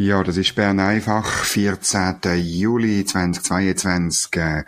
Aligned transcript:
Ja, 0.00 0.22
das 0.22 0.36
ist 0.36 0.54
Bern 0.54 0.78
einfach, 0.78 1.26
14. 1.26 2.18
Juli 2.36 3.04
2022. 3.04 4.30
Äh, 4.36 4.62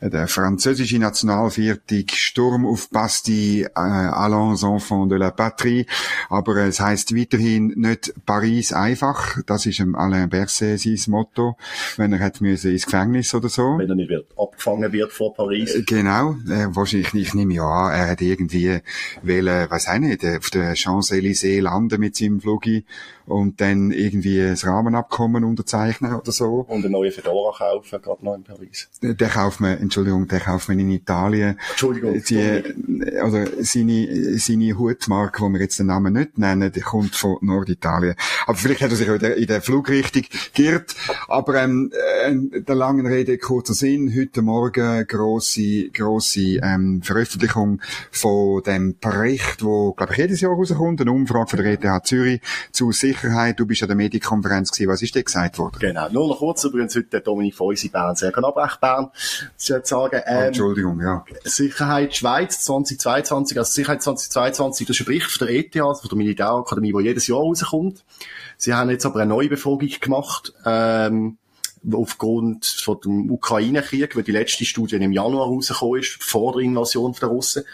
der 0.00 0.28
französische 0.28 1.00
Nationalviertig 1.00 2.12
Sturm 2.14 2.64
auf 2.64 2.88
Bastille, 2.90 3.72
äh, 3.74 3.80
Allons 3.80 4.62
enfants 4.62 5.08
de 5.08 5.18
la 5.18 5.32
Patrie. 5.32 5.84
Aber 6.28 6.58
es 6.58 6.78
heißt 6.78 7.16
weiterhin 7.16 7.72
nicht 7.74 8.14
Paris 8.24 8.72
einfach. 8.72 9.42
Das 9.46 9.66
ist 9.66 9.80
Alain 9.80 10.28
Berset 10.28 10.78
sein 10.78 10.96
Motto, 11.08 11.56
wenn 11.96 12.12
er 12.12 12.20
hat 12.20 12.40
müssen 12.40 12.70
ins 12.70 12.84
Gefängnis 12.84 13.34
oder 13.34 13.48
so. 13.48 13.78
Wenn 13.78 13.90
er 13.90 13.96
nicht 13.96 14.10
wird, 14.10 14.28
abgefangen 14.38 14.92
wird 14.92 15.12
vor 15.12 15.34
Paris. 15.34 15.74
Äh, 15.74 15.82
genau, 15.82 16.36
äh, 16.48 16.68
wahrscheinlich, 16.68 17.12
ich 17.14 17.34
nehme 17.34 17.54
ja 17.54 17.64
an, 17.64 17.94
er 17.94 18.10
hat 18.10 18.20
irgendwie, 18.20 18.78
wollen, 19.24 19.66
was 19.70 19.88
auch 19.88 19.98
nicht, 19.98 20.24
auf 20.24 20.50
der 20.50 20.76
Champs-Élysées 20.76 21.62
landen 21.62 21.98
mit 21.98 22.14
seinem 22.14 22.40
Flugi 22.40 22.84
und 23.28 23.60
dann 23.60 23.90
irgendwie 23.90 24.38
das 24.38 24.67
Rahmenabkommen 24.68 25.44
unterzeichnen 25.44 26.14
oder 26.14 26.32
so. 26.32 26.66
Und 26.68 26.84
eine 26.84 26.90
neue 26.90 27.10
Fedora 27.10 27.56
kaufen, 27.56 28.00
gerade 28.00 28.24
noch 28.24 28.34
in 28.34 28.44
Paris. 28.44 28.88
Der 29.02 29.28
kauft 29.28 29.60
man, 29.60 29.78
Entschuldigung, 29.78 30.26
der 30.28 30.40
kauft 30.40 30.68
man 30.68 30.78
in 30.78 30.90
Italien. 30.90 31.58
Entschuldigung. 31.70 32.22
Die, 32.22 32.62
oder 33.22 33.46
seine, 33.60 34.38
seine 34.38 34.78
Hutmarke, 34.78 35.42
wo 35.42 35.48
wir 35.48 35.60
jetzt 35.60 35.78
den 35.78 35.86
Namen 35.86 36.14
nicht 36.14 36.38
nennen, 36.38 36.72
die 36.72 36.80
kommt 36.80 37.14
von 37.14 37.38
Norditalien. 37.40 38.14
Aber 38.46 38.56
vielleicht 38.56 38.82
hat 38.82 38.90
er 38.90 38.96
sich 38.96 39.08
in 39.08 39.46
der, 39.46 39.62
Flugrichtung 39.62 40.22
geirrt. 40.54 40.94
Aber 41.26 41.56
ähm, 41.56 41.92
äh, 42.24 42.60
der 42.60 42.74
langen 42.74 43.06
Rede 43.06 43.36
kurzer 43.38 43.74
Sinn. 43.74 44.14
Heute 44.16 44.42
Morgen 44.42 45.06
grosse, 45.06 45.90
grosse 45.90 46.60
ähm, 46.62 47.02
Veröffentlichung 47.02 47.80
von 48.10 48.62
dem 48.62 48.96
Bericht, 48.98 49.64
wo, 49.64 49.92
glaube 49.92 50.12
ich, 50.12 50.18
jedes 50.18 50.40
Jahr 50.40 50.52
rauskommt, 50.52 51.00
eine 51.00 51.12
Umfrage 51.12 51.50
von 51.50 51.62
der 51.62 51.72
ETH 51.72 52.06
Zürich 52.06 52.40
zu 52.72 52.92
sich 52.92 53.08
Sicherheit. 53.08 53.58
Du 53.58 53.66
bist 53.66 53.82
an 53.82 53.88
der 53.88 53.96
Medienkonferenz 53.96 54.57
gewesen. 54.64 54.88
Was 54.88 55.02
ist 55.02 55.14
dir 55.14 55.22
gesagt 55.22 55.58
worden? 55.58 55.78
Genau. 55.80 56.08
Nur 56.10 56.28
noch 56.28 56.38
kurz 56.38 56.64
übrigens 56.64 56.94
heute 56.94 57.08
der 57.08 57.20
Dominik 57.20 57.54
Feusi 57.54 57.88
Bern. 57.88 58.16
Sehr 58.16 58.32
kann 58.32 58.44
aber 58.44 58.64
echt 58.64 58.80
Bern 58.80 59.10
sagen. 59.56 60.22
Ähm, 60.26 60.36
oh, 60.36 60.46
Entschuldigung, 60.46 61.00
ja. 61.00 61.24
Sicherheit 61.44 62.16
Schweiz 62.16 62.60
2022, 62.64 63.58
also 63.58 63.70
Sicherheit 63.70 64.02
2022, 64.02 64.86
das 64.86 64.96
ist 64.96 65.02
ein 65.02 65.06
Bericht 65.06 65.30
von 65.30 65.46
der 65.46 65.56
ETH, 65.56 65.76
also 65.76 66.02
von 66.02 66.08
der 66.10 66.18
Militärakademie, 66.18 66.92
der 66.92 67.00
jedes 67.02 67.26
Jahr 67.26 67.40
rauskommt. 67.40 68.04
Sie 68.56 68.74
haben 68.74 68.90
jetzt 68.90 69.06
aber 69.06 69.20
eine 69.20 69.28
neue 69.28 69.48
Befragung 69.48 69.88
gemacht, 70.00 70.52
ähm, 70.64 71.38
aufgrund 71.92 72.66
von 72.66 73.00
dem 73.00 73.30
Ukraine-Krieg, 73.30 74.16
weil 74.16 74.22
die 74.22 74.32
letzte 74.32 74.64
Studie 74.64 74.96
im 74.96 75.12
Januar 75.12 75.46
rausgekommen 75.46 76.00
ist, 76.00 76.22
vor 76.22 76.52
der 76.52 76.62
Invasion 76.62 77.14
der 77.20 77.28
Russen. 77.28 77.64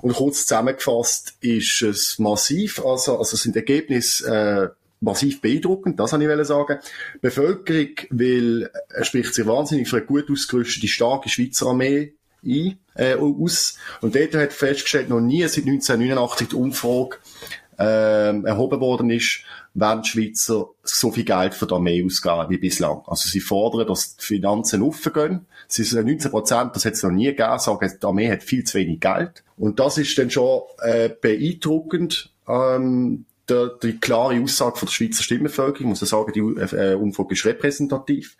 Und 0.00 0.14
kurz 0.14 0.46
zusammengefasst 0.46 1.34
ist 1.40 1.82
es 1.82 2.18
massiv, 2.18 2.84
also, 2.84 3.18
also 3.18 3.36
sind 3.36 3.56
Ergebnisse, 3.56 4.74
äh, 4.74 4.83
massiv 5.04 5.40
beeindruckend, 5.40 6.00
das 6.00 6.12
wollte 6.12 6.40
ich 6.40 6.46
sagen. 6.46 6.78
Die 7.14 7.18
Bevölkerung 7.20 7.90
will, 8.10 8.70
er 8.88 9.04
spricht 9.04 9.34
sich 9.34 9.46
wahnsinnig 9.46 9.88
für 9.88 9.98
eine 9.98 10.06
gut 10.06 10.30
ausgerüstete, 10.30 10.88
starke 10.88 11.28
Schweizer 11.28 11.66
Armee 11.66 12.14
ein, 12.44 12.78
äh, 12.94 13.14
aus. 13.14 13.78
Und 14.00 14.14
dort 14.14 14.34
hat 14.34 14.52
festgestellt, 14.52 15.08
noch 15.08 15.20
nie 15.20 15.42
seit 15.42 15.64
1989 15.64 16.48
die 16.48 16.56
Umfrage 16.56 17.16
äh, 17.78 18.42
erhoben 18.42 18.80
worden 18.80 19.10
ist, 19.10 19.40
wenn 19.74 20.02
die 20.02 20.08
Schweizer 20.08 20.68
so 20.82 21.10
viel 21.10 21.24
Geld 21.24 21.54
für 21.54 21.66
die 21.66 21.74
Armee 21.74 22.04
ausgeben 22.04 22.48
wie 22.48 22.58
bislang. 22.58 23.02
Also 23.06 23.28
sie 23.28 23.40
fordern, 23.40 23.88
dass 23.88 24.16
die 24.16 24.24
Finanzen 24.24 24.82
aufgehen. 24.82 25.46
Sie 25.66 25.82
sind 25.82 26.06
19 26.06 26.30
Prozent, 26.30 26.76
das 26.76 26.84
hat 26.84 26.92
es 26.92 27.02
noch 27.02 27.10
nie 27.10 27.26
gegeben, 27.26 27.58
sagen, 27.58 27.92
die 28.00 28.06
Armee 28.06 28.30
hat 28.30 28.44
viel 28.44 28.64
zu 28.64 28.78
wenig 28.78 29.00
Geld. 29.00 29.42
Und 29.56 29.80
das 29.80 29.98
ist 29.98 30.16
dann 30.18 30.30
schon 30.30 30.62
äh, 30.82 31.08
beeindruckend. 31.08 32.30
Ähm, 32.46 33.24
der, 33.48 33.70
die 33.82 33.98
klare 33.98 34.40
Aussage 34.40 34.76
von 34.76 34.86
der 34.86 34.92
Schweizer 34.92 35.22
Stimmbevölkerung, 35.22 35.80
ich 35.80 35.86
muss 35.86 36.02
ich 36.02 36.08
sagen, 36.08 36.32
die 36.32 36.40
äh, 36.40 36.94
Umfrage 36.94 37.34
ist 37.34 37.44
repräsentativ. 37.44 38.36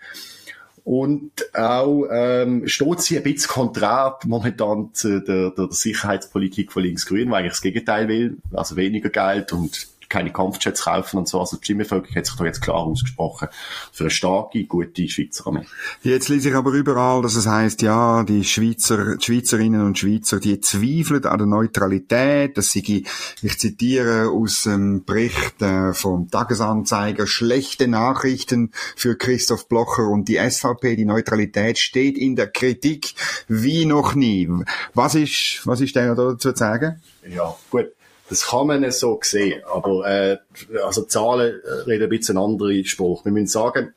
Und 0.84 1.32
auch 1.54 2.04
ähm, 2.10 2.68
steht 2.68 3.00
sie 3.00 3.16
ein 3.16 3.22
bisschen 3.22 3.48
konträr 3.48 4.18
momentan 4.26 4.90
zu 4.92 5.22
der, 5.22 5.50
der, 5.50 5.68
Sicherheitspolitik 5.70 6.72
von 6.72 6.82
Links-Grün, 6.82 7.30
weil 7.30 7.46
ich 7.46 7.52
das 7.52 7.62
Gegenteil 7.62 8.06
will, 8.08 8.36
also 8.52 8.76
weniger 8.76 9.08
Geld 9.08 9.52
und 9.54 9.88
keine 10.14 10.30
Kampfjets 10.30 10.84
kaufen 10.84 11.18
und 11.18 11.28
so. 11.28 11.40
Also 11.40 11.56
die 11.56 11.64
Stimmbevölkerung 11.64 12.14
hat 12.14 12.26
sich 12.26 12.36
da 12.36 12.44
jetzt 12.44 12.62
klar 12.62 12.76
ausgesprochen 12.76 13.48
für 13.92 14.04
eine 14.04 14.10
starke, 14.10 14.64
gute 14.64 15.08
Schweizer 15.08 15.48
Armee. 15.48 15.66
Jetzt 16.04 16.28
lese 16.28 16.50
ich 16.50 16.54
aber 16.54 16.70
überall, 16.70 17.20
dass 17.20 17.34
es 17.34 17.48
heißt, 17.48 17.82
ja, 17.82 18.22
die 18.22 18.44
Schweizer, 18.44 19.16
die 19.16 19.24
Schweizerinnen 19.24 19.84
und 19.84 19.98
Schweizer, 19.98 20.38
die 20.38 20.60
zweifeln 20.60 21.24
an 21.24 21.38
der 21.38 21.46
Neutralität. 21.48 22.56
Das 22.56 22.70
sei, 22.70 23.02
ich 23.42 23.58
zitiere 23.58 24.30
aus 24.30 24.62
dem 24.62 25.04
Bericht 25.04 25.60
äh, 25.60 25.92
vom 25.92 26.30
Tagesanzeiger, 26.30 27.26
schlechte 27.26 27.88
Nachrichten 27.88 28.70
für 28.94 29.16
Christoph 29.16 29.68
Blocher 29.68 30.06
und 30.06 30.28
die 30.28 30.38
SVP. 30.38 30.94
Die 30.94 31.06
Neutralität 31.06 31.78
steht 31.78 32.16
in 32.16 32.36
der 32.36 32.46
Kritik 32.46 33.14
wie 33.48 33.84
noch 33.84 34.14
nie. 34.14 34.48
Was 34.94 35.16
ist, 35.16 35.62
was 35.64 35.80
ist 35.80 35.96
denn 35.96 36.14
dazu 36.14 36.36
zu 36.36 36.54
sagen? 36.54 37.02
Ja, 37.28 37.56
gut. 37.70 37.88
Das 38.28 38.46
kann 38.46 38.66
man 38.66 38.90
so 38.90 39.18
sehen, 39.22 39.62
aber 39.70 40.06
äh, 40.06 40.38
also 40.82 41.02
Zahlen 41.02 41.60
reden 41.86 42.04
ein 42.04 42.08
bisschen 42.08 42.38
andere 42.38 42.84
Spruch. 42.84 43.24
Wir 43.24 43.32
müssen 43.32 43.48
sagen, 43.48 43.94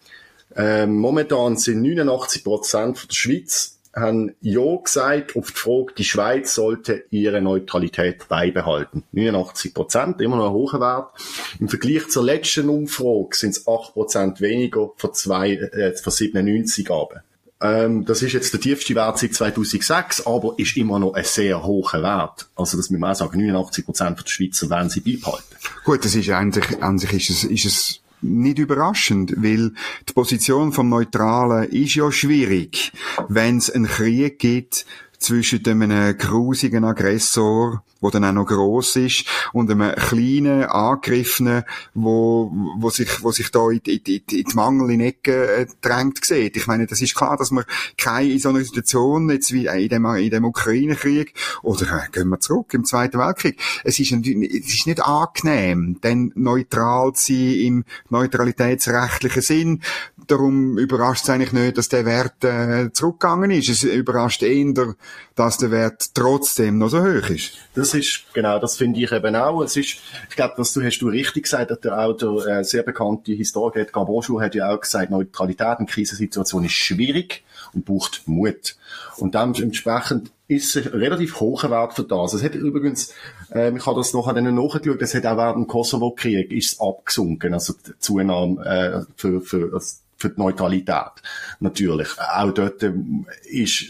äh, 0.55 0.85
momentan 0.85 1.57
sind 1.57 1.81
89 1.81 2.43
Prozent 2.43 3.07
der 3.09 3.15
Schweiz 3.15 3.77
haben 3.97 4.35
Ja 4.41 4.75
gesagt 4.75 5.35
auf 5.35 5.51
die 5.51 5.57
Frage, 5.57 5.93
die 5.97 6.03
Schweiz 6.03 6.53
sollte 6.53 7.05
ihre 7.09 7.41
Neutralität 7.41 8.27
beibehalten. 8.27 9.03
89 9.11 9.73
Prozent, 9.73 10.21
immer 10.21 10.37
noch 10.37 10.47
ein 10.47 10.53
hoher 10.53 10.79
Wert. 10.79 11.11
Im 11.59 11.67
Vergleich 11.67 12.07
zur 12.09 12.23
letzten 12.23 12.69
Umfrage 12.69 13.35
sind 13.35 13.51
es 13.51 13.67
8 13.67 13.93
Prozent 13.93 14.41
weniger 14.41 14.91
von, 14.95 15.13
zwei, 15.13 15.53
äh, 15.53 15.95
von 15.95 16.11
97 16.13 16.89
aber. 16.91 17.23
Ähm, 17.59 18.05
das 18.05 18.21
ist 18.21 18.33
jetzt 18.33 18.53
der 18.53 18.59
tiefste 18.59 18.93
Wert 18.95 19.17
seit 19.17 19.33
2006, 19.33 20.27
aber 20.27 20.53
ist 20.57 20.77
immer 20.77 20.99
noch 20.99 21.13
ein 21.13 21.23
sehr 21.23 21.63
hoher 21.63 22.01
Wert. 22.03 22.47
Also 22.55 22.77
das 22.77 22.89
müssen 22.89 23.01
wir 23.01 23.11
auch 23.11 23.15
sagen, 23.15 23.39
89 23.39 23.85
Prozent 23.85 24.19
der 24.19 24.29
Schweizer 24.29 24.69
werden 24.69 24.89
sie 24.89 24.99
beibehalten. 24.99 25.55
Gut, 25.83 26.05
das 26.05 26.13
ist 26.13 26.29
eigentlich, 26.29 26.83
an 26.83 26.99
sich 26.99 27.13
ist 27.13 27.29
es, 27.29 27.43
ist 27.43 27.65
es 27.65 28.01
nicht 28.21 28.59
überraschend, 28.59 29.33
weil 29.37 29.73
die 30.07 30.13
Position 30.13 30.71
vom 30.71 30.89
Neutralen 30.89 31.69
ist 31.69 31.95
ja 31.95 32.11
schwierig, 32.11 32.91
wenn 33.27 33.57
es 33.57 33.69
einen 33.69 33.87
Krieg 33.87 34.39
gibt 34.39 34.85
zwischen 35.19 35.65
einem 35.65 36.17
grusigen 36.17 36.83
Aggressor 36.83 37.83
wo 38.01 38.09
dann 38.09 38.25
auch 38.25 38.33
noch 38.33 38.45
gross 38.45 38.95
ist, 38.95 39.25
und 39.53 39.71
einem 39.71 39.95
kleinen, 39.95 40.63
angegriffenen, 40.63 41.63
wo, 41.93 42.51
wo 42.77 42.89
sich, 42.89 43.23
wo 43.23 43.31
sich 43.31 43.51
da 43.51 43.69
in, 43.69 43.79
in, 43.85 43.99
in, 44.05 44.21
in 44.31 44.43
die 44.43 44.55
Mangel 44.55 44.91
in 44.91 45.01
Ecke 45.01 45.47
äh, 45.47 45.67
drängt 45.81 46.23
sieht. 46.23 46.57
Ich 46.57 46.67
meine, 46.67 46.87
das 46.87 47.01
ist 47.01 47.15
klar, 47.15 47.37
dass 47.37 47.51
man 47.51 47.65
keine 47.97 48.31
in 48.31 48.39
so 48.39 48.49
einer 48.49 48.63
Situation, 48.63 49.29
jetzt 49.29 49.51
wie 49.51 49.67
in 49.67 49.89
dem, 49.89 50.05
in 50.05 50.29
dem 50.29 50.45
Ukraine-Krieg, 50.45 51.33
oder 51.63 52.03
äh, 52.03 52.09
gehen 52.11 52.29
wir 52.29 52.39
zurück, 52.39 52.73
im 52.73 52.85
Zweiten 52.85 53.19
Weltkrieg, 53.19 53.59
es 53.83 53.99
ist, 53.99 54.11
es 54.11 54.73
ist 54.73 54.87
nicht 54.87 55.03
angenehm, 55.03 55.99
denn 56.03 56.31
neutral 56.35 57.13
zu 57.13 57.33
sein 57.33 57.37
im 57.37 57.85
neutralitätsrechtlichen 58.09 59.41
Sinn. 59.41 59.81
Darum 60.27 60.77
überrascht 60.77 61.23
es 61.23 61.29
eigentlich 61.29 61.53
nicht, 61.53 61.77
dass 61.77 61.89
der 61.89 62.05
Wert 62.05 62.43
äh, 62.43 62.91
zurückgegangen 62.91 63.51
ist. 63.51 63.69
Es 63.69 63.83
überrascht 63.83 64.43
eher, 64.43 64.95
dass 65.35 65.57
der 65.57 65.69
Wert 65.71 66.15
trotzdem 66.15 66.79
noch 66.79 66.89
so 66.89 66.99
hoch 66.99 67.29
ist. 67.29 67.53
Das 67.75 67.93
ist, 67.93 68.25
genau, 68.33 68.57
das 68.59 68.77
finde 68.77 68.99
ich 68.99 69.11
eben 69.11 69.35
auch. 69.35 69.61
Es 69.61 69.77
ist, 69.77 69.97
ich 70.29 70.35
glaube, 70.35 70.55
das 70.57 70.73
du 70.73 70.83
hast 70.83 70.99
du 70.99 71.09
richtig 71.09 71.43
gesagt, 71.43 71.69
dass 71.69 71.79
der 71.81 71.97
auch 71.97 72.45
äh, 72.45 72.63
sehr 72.63 72.83
bekannte 72.83 73.33
Historiker 73.33 73.81
Edgar 73.81 74.05
Bonjour 74.05 74.41
hat 74.41 74.55
ja 74.55 74.73
auch 74.73 74.79
gesagt, 74.79 75.11
Neutralität 75.11 75.79
in 75.79 75.85
Krisensituationen 75.85 76.65
ist 76.65 76.73
schwierig 76.73 77.43
und 77.73 77.85
braucht 77.85 78.23
Mut. 78.25 78.75
Und 79.17 79.35
dementsprechend 79.35 80.31
ist 80.47 80.75
es 80.75 80.87
ein 80.87 80.99
relativ 80.99 81.39
hoher 81.39 81.69
Wert 81.69 81.93
für 81.93 82.03
das. 82.03 82.33
Es 82.33 82.43
hat 82.43 82.55
übrigens, 82.55 83.13
äh, 83.53 83.75
ich 83.75 83.85
habe 83.85 83.97
das 83.97 84.13
noch 84.13 84.27
an 84.27 84.35
denen 84.35 84.55
nachgeschaut, 84.55 85.01
es 85.01 85.13
hat 85.13 85.25
auch 85.25 85.37
während 85.37 85.57
dem 85.57 85.67
Kosovo-Krieg 85.67 86.51
ist 86.51 86.73
es 86.73 86.79
abgesunken, 86.79 87.53
also 87.53 87.73
die 87.73 87.97
Zunahme 87.99 88.65
äh, 88.65 89.01
für, 89.15 89.41
für, 89.41 89.81
für 90.17 90.29
die 90.29 90.39
Neutralität. 90.39 91.11
Natürlich. 91.59 92.07
Auch 92.19 92.51
dort 92.51 92.81
ähm, 92.83 93.27
ist, 93.43 93.85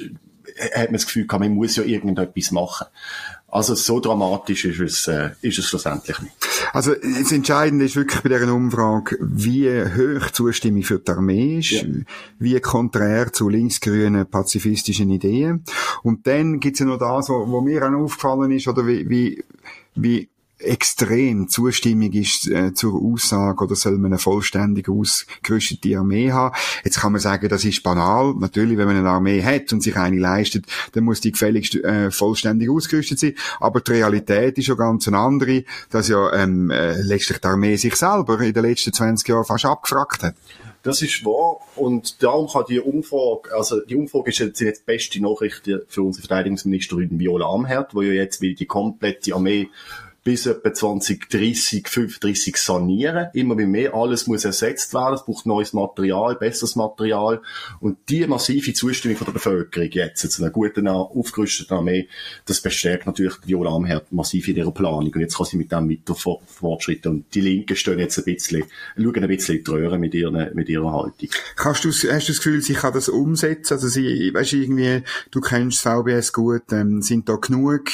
hat 0.74 0.86
man 0.86 0.94
das 0.94 1.06
Gefühl, 1.06 1.26
man 1.30 1.54
muss 1.54 1.76
ja 1.76 1.84
irgendetwas 1.84 2.52
machen. 2.52 2.88
Also 3.50 3.76
so 3.76 4.00
dramatisch 4.00 4.66
ist 4.66 4.80
es, 4.80 5.08
äh, 5.08 5.30
ist 5.42 5.58
es 5.58 5.66
schlussendlich 5.66 6.20
nicht. 6.22 6.36
Also 6.74 6.94
das 6.94 7.32
Entscheidende 7.32 7.86
ist 7.86 7.96
wirklich 7.96 8.22
bei 8.22 8.30
dieser 8.30 8.54
Umfrage, 8.54 9.18
wie 9.22 9.70
hoch 9.70 10.32
Zustimmung 10.32 10.84
für 10.84 11.00
die 11.00 11.12
Armee 11.12 11.60
ist, 11.60 11.72
ja. 11.72 11.84
wie 12.40 12.60
konträr 12.60 13.32
zu 13.32 13.48
linksgrünen 13.48 14.30
pazifistischen 14.30 15.10
Ideen. 15.10 15.64
Und 16.04 16.28
dann 16.28 16.60
gibt's 16.60 16.80
ja 16.80 16.86
noch 16.86 17.00
das, 17.00 17.30
wo, 17.30 17.48
wo 17.48 17.62
mir 17.62 17.88
auch 17.88 17.94
aufgefallen 17.94 18.52
ist, 18.52 18.68
oder 18.68 18.86
wie, 18.86 19.10
wie, 19.10 19.44
wie 19.96 20.30
extrem 20.60 21.50
zustimmig 21.50 22.16
ist 22.16 22.48
äh, 22.48 22.74
zur 22.74 23.02
Aussage 23.02 23.64
oder 23.64 23.76
soll 23.76 23.98
man 23.98 24.12
eine 24.12 24.20
vollständig 24.20 24.90
ausgerüstete 24.90 25.98
Armee 25.98 26.32
haben. 26.32 26.56
Jetzt 26.84 27.00
kann 27.00 27.12
man 27.12 27.22
sagen, 27.22 27.50
das 27.50 27.64
ist 27.64 27.84
banal. 27.84 28.34
Natürlich, 28.40 28.78
wenn 28.78 28.88
man 28.88 28.98
eine 28.98 29.10
Armee 29.10 29.44
hat 29.44 29.72
und 29.72 29.82
sich 29.82 29.96
eine 29.96 30.18
leistet, 30.18 30.66
dann 30.94 31.04
muss 31.04 31.22
die 31.22 31.32
gefälligst 31.32 31.76
äh, 31.76 32.12
vollständig 32.12 32.70
ausgerüstet 32.70 33.20
sein. 33.20 33.36
Aber 33.60 33.82
die 33.82 33.92
Realität 33.92 34.58
ist 34.58 34.66
schon 34.66 34.78
ganz 34.78 35.08
eine 35.08 35.20
andere, 35.20 35.64
dass 35.92 36.08
ja 36.08 36.34
ähm, 36.34 36.72
äh, 36.72 37.02
letztlich 37.02 37.40
die 37.40 37.48
Armee 37.48 37.76
sich 37.76 37.96
selber 37.96 38.40
in 38.42 38.54
den 38.54 38.64
letzten 38.64 38.94
20 38.94 39.28
Jahren 39.28 39.46
fast 39.46 39.66
abgefragt 39.66 40.24
hat. 40.24 40.36
Das 40.84 41.02
ist 41.02 41.26
wahr. 41.26 41.58
Und 41.76 42.24
darum 42.24 42.48
kann 42.48 42.64
die 42.70 42.80
Umfrage, 42.80 43.54
also 43.54 43.82
die 43.82 43.96
Umfrage 43.96 44.30
ist 44.30 44.40
jetzt, 44.40 44.60
jetzt 44.62 44.82
die 44.82 44.86
beste 44.86 45.22
Nachricht 45.22 45.70
für 45.90 46.02
unsere 46.02 46.26
Verteidigungsministerin 46.26 47.20
Viola 47.20 47.46
Amherd, 47.46 47.94
wo 47.94 48.02
ja 48.02 48.14
jetzt 48.14 48.42
will 48.42 48.56
die 48.56 48.66
komplette 48.66 49.36
Armee 49.36 49.70
bis 50.28 50.46
etwa 50.46 50.74
2030, 50.74 51.88
35 51.88 52.58
sanieren. 52.58 53.28
Immer 53.32 53.56
mehr. 53.56 53.94
Alles 53.94 54.28
muss 54.28 54.44
ersetzt 54.44 54.94
werden. 54.94 55.16
Es 55.16 55.24
braucht 55.24 55.46
neues 55.46 55.72
Material, 55.72 56.36
besseres 56.36 56.76
Material. 56.76 57.42
Und 57.80 57.98
die 58.10 58.28
massive 58.28 58.74
Zustimmung 58.74 59.16
von 59.16 59.24
der 59.24 59.32
Bevölkerung 59.32 59.90
jetzt 59.90 60.30
zu 60.30 60.44
einer 60.44 60.52
guten, 60.52 60.86
aufgerüsteten 60.90 61.78
Armee, 61.78 62.10
das 62.46 62.60
bestärkt 62.60 63.08
natürlich 63.08 63.36
die 63.38 63.48
Viola 63.48 63.74
Amherd 63.74 64.12
massiv 64.12 64.50
in 64.50 64.58
ihrer 64.58 64.74
Planung. 64.74 65.14
Und 65.14 65.22
jetzt 65.22 65.38
kann 65.38 65.46
sie 65.46 65.56
mit 65.56 65.72
dem 65.72 65.90
weiter 65.90 66.14
fortschritten. 66.14 67.10
Und 67.10 67.34
die 67.34 67.40
Linken 67.40 67.78
stehen 67.78 68.00
jetzt 68.00 68.18
ein 68.18 68.26
bisschen, 68.26 68.66
schauen 68.98 69.24
ein 69.24 69.28
bisschen 69.30 69.60
in 69.60 69.64
die 69.64 69.72
Röhre 69.72 69.98
mit 69.98 70.14
ihrer, 70.14 70.54
mit 70.54 70.68
ihrer 70.68 70.92
Haltung. 70.92 71.30
Kannst 71.56 71.86
du, 71.86 71.88
hast 71.88 72.04
du 72.04 72.10
das 72.34 72.38
Gefühl, 72.38 72.62
sie 72.62 72.74
kann 72.74 72.92
das 72.92 73.08
umsetzen? 73.08 73.76
Also 73.76 73.88
sie, 73.88 74.34
weißt 74.34 74.52
irgendwie, 74.52 75.04
du 75.32 75.40
kennst 75.40 75.80
VBS 75.80 76.34
gut, 76.34 76.64
ähm, 76.74 77.02
sind 77.02 77.30
da 77.30 77.38
genug? 77.38 77.86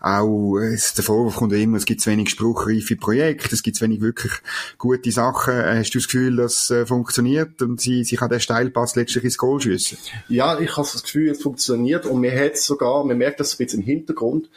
Auch, 0.00 0.56
äh, 0.58 0.78
der 0.96 1.02
Vorwurf 1.02 1.34
kommt 1.34 1.52
immer, 1.52 1.79
es 1.80 1.86
gibt 1.86 2.00
zu 2.00 2.10
wenig 2.10 2.30
spruchreife 2.30 2.96
Projekte, 2.96 3.54
es 3.54 3.62
gibt 3.62 3.76
zu 3.76 3.84
wenig 3.84 4.00
wirklich 4.00 4.32
gute 4.78 5.10
Sachen. 5.10 5.54
Hast 5.54 5.94
du 5.94 5.98
das 5.98 6.08
Gefühl, 6.08 6.36
dass 6.36 6.70
äh, 6.70 6.86
funktioniert 6.86 7.60
und 7.62 7.80
sie, 7.80 8.04
sie 8.04 8.16
kann 8.16 8.28
den 8.28 8.40
Steilpass 8.40 8.96
letztlich 8.96 9.24
ins 9.24 9.38
Goal 9.38 9.60
schiessen? 9.60 9.98
Ja, 10.28 10.58
ich 10.58 10.76
habe 10.76 10.88
das 10.92 11.02
Gefühl, 11.02 11.30
es 11.30 11.42
funktioniert 11.42 12.06
und 12.06 12.20
man 12.20 12.32
hat 12.32 12.56
sogar, 12.56 13.04
man 13.04 13.18
merkt 13.18 13.40
das 13.40 13.58
ein 13.58 13.66
im 13.68 13.82
Hintergrund, 13.82 14.50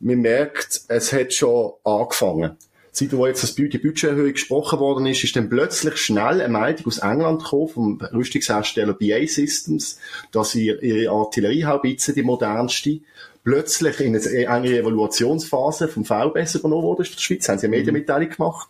man 0.00 0.18
merkt, 0.18 0.82
es 0.88 1.12
hat 1.12 1.32
schon 1.32 1.72
angefangen 1.84 2.56
seit 2.92 3.16
wo 3.16 3.26
jetzt 3.26 3.42
das, 3.42 3.54
die 3.54 3.78
Budgeterhöhung 3.78 4.32
gesprochen 4.32 4.78
worden 4.78 5.06
ist, 5.06 5.22
ist 5.22 5.36
dann 5.36 5.48
plötzlich 5.48 5.96
schnell 5.96 6.40
eine 6.40 6.48
Meldung 6.48 6.86
aus 6.86 6.98
England 6.98 7.42
gekommen, 7.42 7.68
vom 7.68 8.00
Rüstungshersteller 8.00 8.94
BA 8.94 9.26
Systems, 9.26 9.98
dass 10.32 10.54
ihr, 10.54 10.82
ihre 10.82 11.10
Artilleriehaubitzen, 11.12 12.14
die 12.14 12.22
modernste, 12.22 13.00
plötzlich 13.42 14.00
in 14.00 14.16
eine 14.48 14.78
Evaluationsphase 14.78 15.88
vom 15.88 16.04
VBS 16.04 16.56
übernommen 16.56 16.82
wurde 16.82 17.04
in 17.04 17.10
der 17.10 17.18
Schweiz, 17.18 17.48
haben 17.48 17.58
sie 17.58 17.66
eine 17.66 17.76
Medienmitteilung 17.76 18.28
gemacht. 18.28 18.68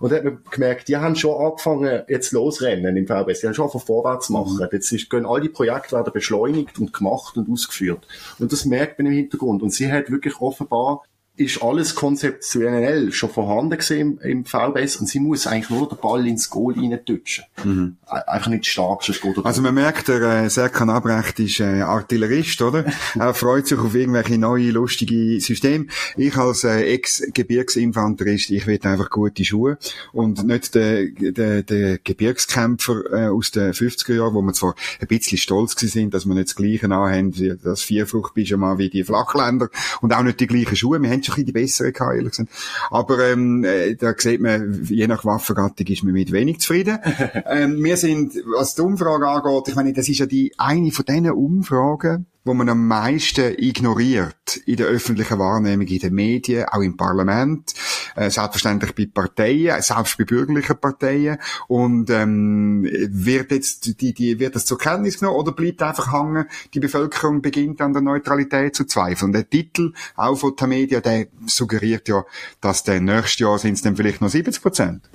Und 0.00 0.12
da 0.12 0.16
hat 0.16 0.24
man 0.24 0.38
gemerkt, 0.50 0.88
die 0.88 0.96
haben 0.96 1.16
schon 1.16 1.40
angefangen, 1.40 2.02
jetzt 2.08 2.32
losrennen 2.32 2.96
im 2.96 3.06
VBS. 3.06 3.40
Die 3.40 3.46
haben 3.46 3.54
schon 3.54 3.64
angefangen 3.64 3.86
vorwärts 3.86 4.26
zu 4.26 4.32
machen. 4.32 4.56
Mhm. 4.56 4.68
Jetzt 4.72 4.92
ist, 4.92 5.10
gehen 5.10 5.26
all 5.26 5.40
die 5.40 5.48
Projekte 5.48 5.96
werden 5.96 6.12
beschleunigt 6.12 6.78
und 6.78 6.92
gemacht 6.92 7.36
und 7.36 7.50
ausgeführt. 7.50 8.06
Und 8.38 8.52
das 8.52 8.64
merkt 8.64 8.98
man 8.98 9.06
im 9.06 9.14
Hintergrund. 9.14 9.62
Und 9.62 9.70
sie 9.70 9.90
hat 9.90 10.10
wirklich 10.10 10.40
offenbar 10.40 11.02
ist 11.36 11.62
alles 11.62 11.94
konzeptionell 11.94 13.10
schon 13.10 13.30
vorhanden 13.30 13.78
gesehen 13.78 14.18
im, 14.18 14.44
VBS 14.44 14.96
und 14.96 15.06
sie 15.06 15.18
muss 15.18 15.46
eigentlich 15.46 15.70
nur 15.70 15.88
den 15.88 15.96
Ball 15.96 16.26
ins 16.26 16.50
Goal 16.50 16.74
reintutschen. 16.74 17.44
Mhm. 17.64 17.96
Einfach 18.04 18.48
nicht 18.48 18.66
stark, 18.66 19.02
sonst 19.02 19.22
geht 19.22 19.38
Also 19.42 19.62
man 19.62 19.74
merkt, 19.74 20.08
der 20.08 20.20
äh, 20.20 20.50
Serkan 20.50 20.90
Abrecht 20.90 21.40
ist 21.40 21.60
äh, 21.60 21.80
Artillerist, 21.80 22.60
oder? 22.60 22.84
er 23.18 23.32
freut 23.32 23.66
sich 23.66 23.78
auf 23.78 23.94
irgendwelche 23.94 24.36
neue, 24.36 24.72
lustige 24.72 25.40
Systeme. 25.40 25.86
Ich 26.18 26.36
als 26.36 26.64
äh, 26.64 26.82
Ex-Gebirgsinfanterist, 26.92 28.50
ich 28.50 28.66
will 28.66 28.78
einfach 28.82 29.08
gute 29.08 29.42
Schuhe 29.42 29.78
und 30.12 30.44
nicht 30.44 30.74
der, 30.74 31.06
der, 31.06 31.62
der 31.62 31.98
Gebirgskämpfer 31.98 33.10
äh, 33.10 33.28
aus 33.28 33.52
den 33.52 33.72
50er 33.72 34.16
Jahren, 34.16 34.34
wo 34.34 34.42
wir 34.42 34.52
zwar 34.52 34.74
ein 35.00 35.06
bisschen 35.06 35.38
stolz 35.38 35.80
sind, 35.80 36.12
dass 36.12 36.26
wir 36.26 36.34
nicht 36.34 36.48
das 36.48 36.56
Gleiche 36.56 36.84
anhaben, 36.86 37.58
das 37.62 37.80
Vierfruchtpyjama 37.80 38.76
wie 38.76 38.90
die 38.90 39.04
Flachländer 39.04 39.70
und 40.02 40.12
auch 40.12 40.22
nicht 40.22 40.38
die 40.38 40.46
gleichen 40.46 40.76
Schuhe. 40.76 41.00
Wir 41.00 41.10
haben 41.10 41.21
schon 41.26 41.34
ein 41.34 41.44
bisschen 41.44 41.46
die 41.46 41.52
besseren 41.52 41.92
gehabt, 41.92 42.14
ehrlich 42.16 42.30
gesagt. 42.30 42.50
Aber 42.90 43.18
ähm, 43.30 43.64
äh, 43.64 43.94
da 43.94 44.14
sieht 44.16 44.40
man, 44.40 44.84
je 44.84 45.06
nach 45.06 45.24
Waffengattung 45.24 45.86
ist 45.86 46.04
man 46.04 46.12
mit 46.12 46.32
wenig 46.32 46.60
zufrieden. 46.60 46.98
ähm, 47.46 47.82
wir 47.82 47.96
sind, 47.96 48.34
was 48.56 48.74
die 48.74 48.82
Umfrage 48.82 49.28
angeht, 49.28 49.68
ich 49.68 49.74
meine, 49.74 49.92
das 49.92 50.08
ist 50.08 50.18
ja 50.18 50.26
die 50.26 50.52
eine 50.58 50.90
von 50.90 51.04
diesen 51.04 51.30
Umfragen, 51.30 52.26
wo 52.44 52.54
man 52.54 52.68
am 52.68 52.86
meisten 52.86 53.54
ignoriert 53.56 54.56
in 54.66 54.76
der 54.76 54.86
öffentlichen 54.86 55.38
Wahrnehmung, 55.38 55.86
in 55.86 55.98
den 55.98 56.14
Medien, 56.14 56.64
auch 56.66 56.80
im 56.80 56.96
Parlament, 56.96 57.74
äh, 58.16 58.30
selbstverständlich 58.30 58.94
bei 58.94 59.06
Parteien, 59.06 59.80
selbst 59.80 60.18
bei 60.18 60.24
bürgerlichen 60.24 60.78
Parteien. 60.78 61.38
Und 61.68 62.10
ähm, 62.10 62.84
wird 62.84 63.52
jetzt 63.52 64.00
die, 64.00 64.12
die 64.12 64.38
wird 64.38 64.56
das 64.56 64.64
zur 64.64 64.78
Kenntnis 64.78 65.18
genommen 65.18 65.38
oder 65.38 65.52
bleibt 65.52 65.82
einfach 65.82 66.12
hängen? 66.12 66.46
Die 66.74 66.80
Bevölkerung 66.80 67.42
beginnt 67.42 67.80
an 67.80 67.92
der 67.92 68.02
Neutralität 68.02 68.74
zu 68.74 68.84
zweifeln. 68.84 69.32
Der 69.32 69.48
Titel 69.48 69.92
auch 70.16 70.36
von 70.36 70.56
der 70.56 70.66
Media, 70.66 71.00
der 71.00 71.26
suggeriert 71.46 72.08
ja, 72.08 72.24
dass 72.60 72.82
der 72.82 73.00
nächstes 73.00 73.38
Jahr 73.38 73.58
sind 73.58 73.74
es 73.74 73.82
dann 73.82 73.96
vielleicht 73.96 74.20
noch 74.20 74.28
70 74.28 74.62
Prozent. 74.62 75.08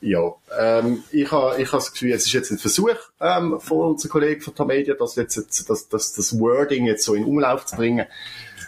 Ja, 0.00 0.32
ähm, 0.58 1.02
ich 1.10 1.30
habe 1.32 1.60
ich 1.60 1.72
ha 1.72 1.76
das 1.76 1.92
Gefühl, 1.92 2.12
es 2.12 2.24
ist 2.24 2.32
jetzt 2.32 2.52
ein 2.52 2.58
Versuch 2.58 2.96
ähm, 3.20 3.58
von 3.58 3.90
unseren 3.90 4.10
Kollegen 4.10 4.40
von 4.40 4.54
Tamedia, 4.54 4.94
das, 4.94 5.16
jetzt, 5.16 5.36
das, 5.68 5.88
das, 5.88 6.12
das 6.12 6.38
Wording 6.38 6.86
jetzt 6.86 7.04
so 7.04 7.14
in 7.14 7.24
Umlauf 7.24 7.66
zu 7.66 7.76
bringen. 7.76 8.06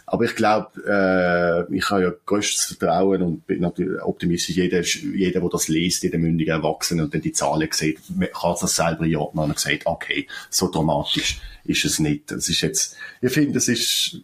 Aber 0.06 0.24
ich 0.24 0.34
glaube, 0.34 0.70
äh, 0.84 1.72
ich 1.72 1.88
habe 1.88 2.02
ja 2.02 2.12
größtes 2.26 2.76
Vertrauen 2.76 3.22
und 3.22 3.46
bin 3.46 3.60
natürlich 3.60 4.02
optimistisch. 4.02 4.56
Jeder, 4.56 4.82
jeder, 4.82 5.38
der 5.38 5.48
das 5.48 5.68
liest, 5.68 6.02
jeder 6.02 6.18
mündige 6.18 6.50
Erwachsene 6.50 7.04
und 7.04 7.14
dann 7.14 7.20
die 7.20 7.30
Zahlen 7.30 7.68
sieht, 7.70 8.00
kann 8.32 8.56
das 8.60 8.74
selber 8.74 9.04
einordnen 9.04 9.50
und 9.50 9.58
sagt, 9.60 9.86
okay, 9.86 10.26
so 10.48 10.68
dramatisch 10.68 11.40
ist 11.62 11.84
es 11.84 12.00
nicht. 12.00 12.32
Es 12.32 12.48
ist 12.48 12.60
jetzt, 12.60 12.96
ich 13.20 13.32
finde, 13.32 13.58
es 13.58 13.68
ist, 13.68 14.20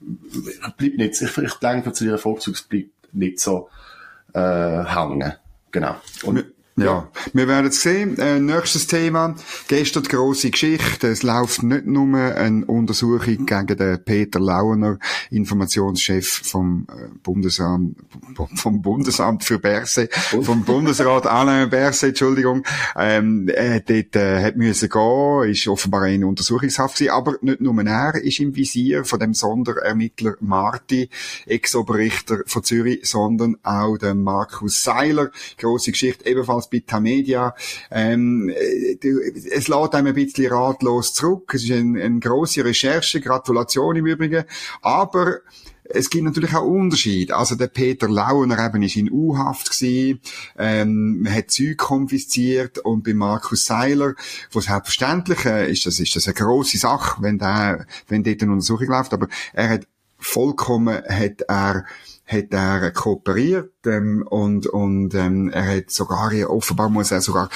bleibt 0.77 0.99
nicht, 0.99 1.23
ich, 1.23 1.39
ich 1.39 1.55
denke, 1.55 1.93
zu 1.93 2.05
Ihrer 2.05 2.19
Frage, 2.19 2.51
es 2.51 2.63
bleibt 2.63 2.91
nicht 3.13 3.39
so 3.39 3.69
äh, 4.35 4.41
hängen. 4.41 5.35
Genau. 5.71 5.95
Und, 6.25 6.47
ja, 6.79 7.09
wir 7.33 7.49
werden 7.49 7.69
es 7.69 7.81
sehen. 7.81 8.19
Äh, 8.19 8.39
nächstes 8.39 8.87
Thema. 8.87 9.35
Gestern 9.67 10.03
die 10.03 10.11
grosse 10.11 10.51
Geschichte. 10.51 11.09
Es 11.09 11.23
läuft 11.23 11.63
nicht 11.63 11.87
nur 11.87 12.15
eine 12.19 12.67
Untersuchung 12.67 13.47
gegen 13.47 13.77
den 13.79 14.05
Peter 14.05 14.39
Launer, 14.39 14.99
Informationschef 15.31 16.43
vom 16.45 16.87
äh, 16.91 17.09
Bundesamt, 17.23 17.97
vom 18.57 18.83
Bundesamt 18.83 19.45
für 19.45 19.59
Berse, 19.59 20.11
vom 20.43 20.65
Bundesrat 20.65 21.27
Alain 21.27 21.71
Berse, 21.71 22.09
Entschuldigung. 22.09 22.63
Ähm, 22.95 23.49
er 23.49 23.81
dort, 23.81 24.15
äh, 24.15 24.45
hat 24.45 24.57
müssen 24.57 24.91
gehen, 24.91 25.51
ist 25.51 25.67
offenbar 25.69 26.09
in 26.09 26.25
Untersuchungshaft 26.25 26.97
gewesen, 26.97 27.13
aber 27.13 27.37
nicht 27.41 27.63
nur 27.63 27.87
er 27.87 28.17
ist 28.17 28.39
im 28.41 28.55
Visier 28.55 29.07
von 29.07 29.19
dem 29.19 29.33
Sonderermittler 29.33 30.35
Marti, 30.41 31.09
Ex-Oberrichter 31.47 32.41
von 32.47 32.65
Zürich, 32.65 33.01
sondern 33.05 33.57
auch 33.63 33.97
der 33.97 34.15
Markus 34.15 34.83
Seiler. 34.83 35.31
Grosse 35.57 35.93
Geschichte, 35.93 36.27
ebenfalls 36.27 36.66
als 36.67 36.71
bei 36.71 36.83
Tamedia. 36.87 37.55
Ähm, 37.91 38.49
äh, 38.49 38.97
es 39.51 39.69
lädt 39.69 39.95
einem 39.95 40.09
ein 40.09 40.15
bisschen 40.15 40.53
ratlos 40.53 41.15
zurück. 41.15 41.53
Es 41.55 41.65
ist 41.65 41.73
eine, 41.73 42.03
eine 42.03 42.21
grosse 42.21 42.65
Recherche, 42.65 43.21
Gratulation 43.21 43.97
im 43.97 44.07
Übrigen. 44.07 44.45
Aber 44.83 45.39
es 45.89 46.11
gibt 46.11 46.25
natürlich 46.25 46.55
auch 46.55 46.67
Unterschiede. 46.67 47.37
Also 47.37 47.55
der 47.55 47.69
Peter 47.69 48.09
Launer 48.09 48.65
eben 48.65 48.83
ist 48.83 48.97
in 48.97 49.11
U-Haft 49.11 49.71
gewesen, 49.71 50.21
ähm, 50.59 51.27
hat 51.31 51.51
Zeug 51.51 51.77
konfisziert 51.77 52.79
und 52.81 53.05
bei 53.05 53.15
Markus 53.15 53.67
Seiler, 53.67 54.15
wo 54.51 54.61
selbstverständlich 54.61 55.45
äh, 55.45 55.71
ist, 55.71 55.87
das 55.87 56.01
ist 56.01 56.17
das 56.17 56.27
eine 56.27 56.35
grosse 56.35 56.79
Sache, 56.79 57.23
wenn 57.23 57.39
der, 57.39 57.87
wenn 58.09 58.25
dort 58.25 58.43
eine 58.43 58.53
Untersuchung 58.53 58.89
läuft, 58.89 59.13
aber 59.13 59.29
er 59.53 59.69
hat 59.69 59.87
vollkommen, 60.19 61.03
hat 61.09 61.43
er 61.43 61.85
hat 62.27 62.53
er 62.53 62.91
kooperiert 62.91 63.73
ähm, 63.87 64.27
und 64.29 64.67
und 64.67 65.15
ähm, 65.15 65.49
er 65.51 65.77
hat 65.77 65.91
sogar 65.91 66.33
offenbar 66.51 66.89
muss 66.89 67.13
er 67.13 67.21
sogar 67.21 67.49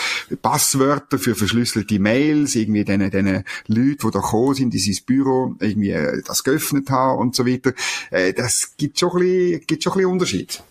Passwörter 0.43 1.19
für 1.19 1.35
verschlüsselte 1.35 1.99
Mails 1.99 2.55
irgendwie 2.55 2.85
denen 2.85 3.11
denen 3.11 3.45
Leute, 3.67 3.97
die 4.07 4.11
da 4.13 4.21
gekommen 4.21 4.55
sind 4.55 4.73
in 4.75 4.81
sein 4.81 5.05
Büro 5.05 5.57
irgendwie 5.59 5.91
äh, 5.91 6.23
das 6.25 6.45
geöffnet 6.45 6.89
haben 6.91 7.19
und 7.19 7.35
so 7.35 7.47
weiter. 7.47 7.73
Äh, 8.11 8.33
das 8.33 8.77
gibt 8.77 8.99
schon 8.99 9.11
ein 9.11 9.19
bisschen, 9.19 9.67
gibt 9.67 9.83
schon 9.83 9.93
ein 9.93 9.97
bisschen 9.99 10.13
Unterschied. 10.13 10.63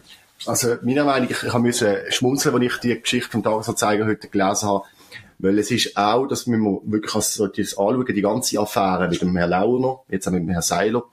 Also 0.45 0.75
meiner 0.83 1.03
Meinung, 1.03 1.29
ich, 1.29 1.43
ich 1.43 1.53
habe 1.53 1.73
schmunzeln, 2.09 2.55
als 2.55 2.63
ich 2.63 2.77
die 2.77 3.01
Geschichte 3.01 3.29
vom 3.29 3.43
Tagesanzeiger 3.43 4.05
heute 4.05 4.29
gelesen 4.29 4.69
habe 4.69 4.85
weil 5.39 5.57
es 5.57 5.71
ist 5.71 5.95
auch, 5.95 6.27
dass 6.27 6.47
wir 6.47 6.57
wirklich 6.57 7.15
als 7.15 7.37
das 7.37 7.77
anschauen, 7.77 8.05
die 8.05 8.21
ganze 8.21 8.59
Affäre 8.59 9.07
mit 9.07 9.21
dem 9.21 9.35
Herrn 9.35 9.49
Launer, 9.49 10.01
jetzt 10.09 10.27
auch 10.27 10.33
mit 10.33 10.41
dem 10.41 10.49
Herrn 10.49 10.61
Seiler, 10.61 11.03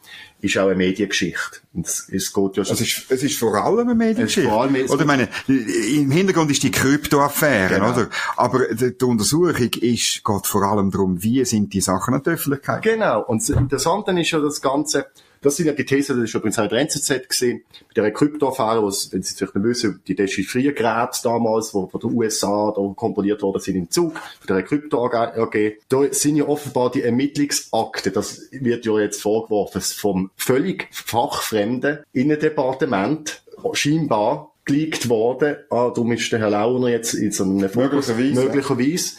ist 0.40 0.59
auch 0.59 0.66
eine 0.66 0.75
Mediengeschichte. 0.75 1.61
Und 1.73 1.87
es, 1.87 2.09
es 2.11 2.33
geht 2.33 2.57
ja 2.57 2.64
schon. 2.64 2.75
Es 2.75 2.81
ist, 2.81 3.11
es 3.11 3.23
ist 3.23 3.38
vor 3.38 3.55
allem 3.55 3.81
eine 3.81 3.95
Mediengeschichte. 3.95 4.49
Vor 4.49 4.62
allem, 4.62 4.75
oder 4.88 5.00
ich 5.00 5.07
meine, 5.07 5.28
im 5.49 6.11
Hintergrund 6.11 6.50
ist 6.50 6.62
die 6.62 6.71
Kryptoaffäre, 6.71 7.75
genau. 7.75 7.93
oder? 7.93 8.09
Aber 8.37 8.66
die, 8.75 8.97
die, 8.97 9.05
Untersuchung 9.05 9.55
ist, 9.57 10.25
geht 10.25 10.47
vor 10.47 10.62
allem 10.62 10.90
darum, 10.90 11.23
wie 11.23 11.45
sind 11.45 11.73
die 11.73 11.81
Sachen 11.81 12.14
an 12.14 12.23
die 12.23 12.31
Öffentlichkeit. 12.31 12.83
Genau. 12.83 13.23
Und 13.23 13.43
das 13.43 13.50
Interessante 13.50 14.12
ist 14.21 14.31
ja 14.31 14.40
das 14.40 14.61
Ganze, 14.61 15.07
Das 15.47 15.55
sind 15.55 15.67
ja 15.67 15.75
die 15.75 15.85
Thesen, 15.85 16.17
das 16.17 16.29
ist 16.29 16.35
übrigens 16.35 16.59
auch 16.59 16.67
der 16.67 16.81
NZZ 16.81 17.29
gesehen, 17.29 17.62
bei 17.95 18.03
der 18.03 18.11
Kryptoaffäre, 18.11 18.83
wo 18.83 18.87
wenn 18.88 19.23
Sie 19.23 19.37
vielleicht 19.37 19.55
nicht 19.55 19.65
wissen, 19.65 20.00
die 20.09 20.17
Dechiffriergeräte 20.17 21.21
damals, 21.23 21.73
wo 21.73 21.87
von 21.87 22.00
den 22.00 22.15
USA 22.15 22.73
da 22.75 22.83
komponiert 22.97 23.43
worden 23.43 23.61
sind 23.61 23.76
im 23.76 23.88
Zug, 23.88 24.15
von 24.45 24.57
der 24.57 24.65
Krypto 24.65 25.07
AG, 25.07 25.76
da 25.88 26.03
sind 26.11 26.35
ja 26.35 26.49
offenbar 26.49 26.91
die 26.91 27.03
Ermittlungsakte, 27.03 28.11
das 28.11 28.49
wird 28.50 28.87
ja 28.87 28.99
jetzt 28.99 29.23
vorgeworfen, 29.23 29.83
vom 29.83 30.33
völlig 30.37 30.88
fachfremden 30.91 32.00
Innendepartement, 32.12 33.45
scheinbar 33.73 34.50
geleakt 34.65 35.09
worden. 35.09 35.59
Ah, 35.71 35.93
darum 35.95 36.11
ist 36.11 36.33
der 36.33 36.41
Herr 36.41 36.50
Launer 36.50 36.88
jetzt 36.88 37.15
in 37.15 37.31
so 37.31 37.45
einem 37.45 37.59
Möglicherweise. 37.59 38.35
möglicherweise 38.35 39.12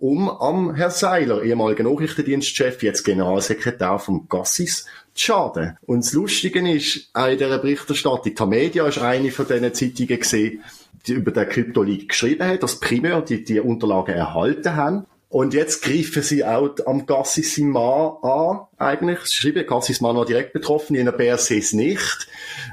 um 0.00 0.28
am 0.28 0.74
Herr 0.74 0.90
Seiler, 0.90 1.42
ehemaliger 1.42 1.84
Nachrichtendienstchef, 1.84 2.82
jetzt 2.82 3.04
Generalsekretär 3.04 3.98
vom 3.98 4.28
Gassis, 4.28 4.86
schaden. 5.20 5.76
Und 5.86 6.04
das 6.04 6.12
Lustige 6.12 6.68
ist, 6.70 7.10
auch 7.12 7.28
in 7.28 7.38
dieser 7.38 7.58
Berichterstattung, 7.58 8.34
die 8.34 8.46
Media 8.46 8.86
ist 8.86 8.98
eine 8.98 9.30
von 9.30 9.46
diesen 9.46 9.74
Zeitungen 9.74 10.20
gesehen, 10.20 10.62
die 11.06 11.12
über 11.12 11.30
den 11.30 11.48
Kryptoleak 11.48 12.08
geschrieben 12.08 12.46
hat, 12.46 12.62
dass 12.62 12.80
primär 12.80 13.20
die, 13.22 13.44
die 13.44 13.60
Unterlagen 13.60 14.14
erhalten 14.14 14.76
haben. 14.76 15.06
Und 15.28 15.54
jetzt 15.54 15.82
greifen 15.82 16.22
sie 16.22 16.44
auch 16.44 16.70
am 16.86 17.04
Gassis 17.04 17.58
Mann 17.58 18.12
an, 18.22 18.60
eigentlich. 18.78 19.18
Sie 19.24 19.34
schreiben, 19.34 19.66
Gassis 19.66 20.00
Mann 20.00 20.16
war 20.16 20.24
direkt 20.24 20.52
betroffen, 20.52 20.94
in 20.94 21.04
der 21.04 21.12
BRC 21.12 21.50
es 21.52 21.72
nicht. 21.72 22.28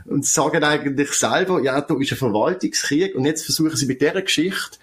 Und 0.06 0.26
sagen 0.26 0.64
eigentlich 0.64 1.12
selber, 1.14 1.62
ja, 1.62 1.82
da 1.82 1.96
ist 1.96 2.12
ein 2.12 2.18
Verwaltungskrieg. 2.18 3.16
Und 3.16 3.26
jetzt 3.26 3.46
versuchen 3.46 3.76
sie 3.76 3.88
mit 3.88 4.02
dieser 4.02 4.22
Geschichte 4.22 4.78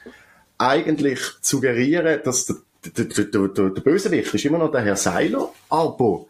eigentlich 0.58 1.20
zu 1.40 1.56
suggerieren, 1.56 2.20
dass 2.24 2.46
der, 2.46 2.56
der, 2.84 3.04
der, 3.04 3.48
der, 3.48 3.70
der 3.70 3.80
Bösewicht 3.80 4.34
ist 4.34 4.44
immer 4.44 4.58
noch 4.58 4.72
der 4.72 4.82
Herr 4.82 4.96
Seiler, 4.96 5.52
aber 5.68 6.26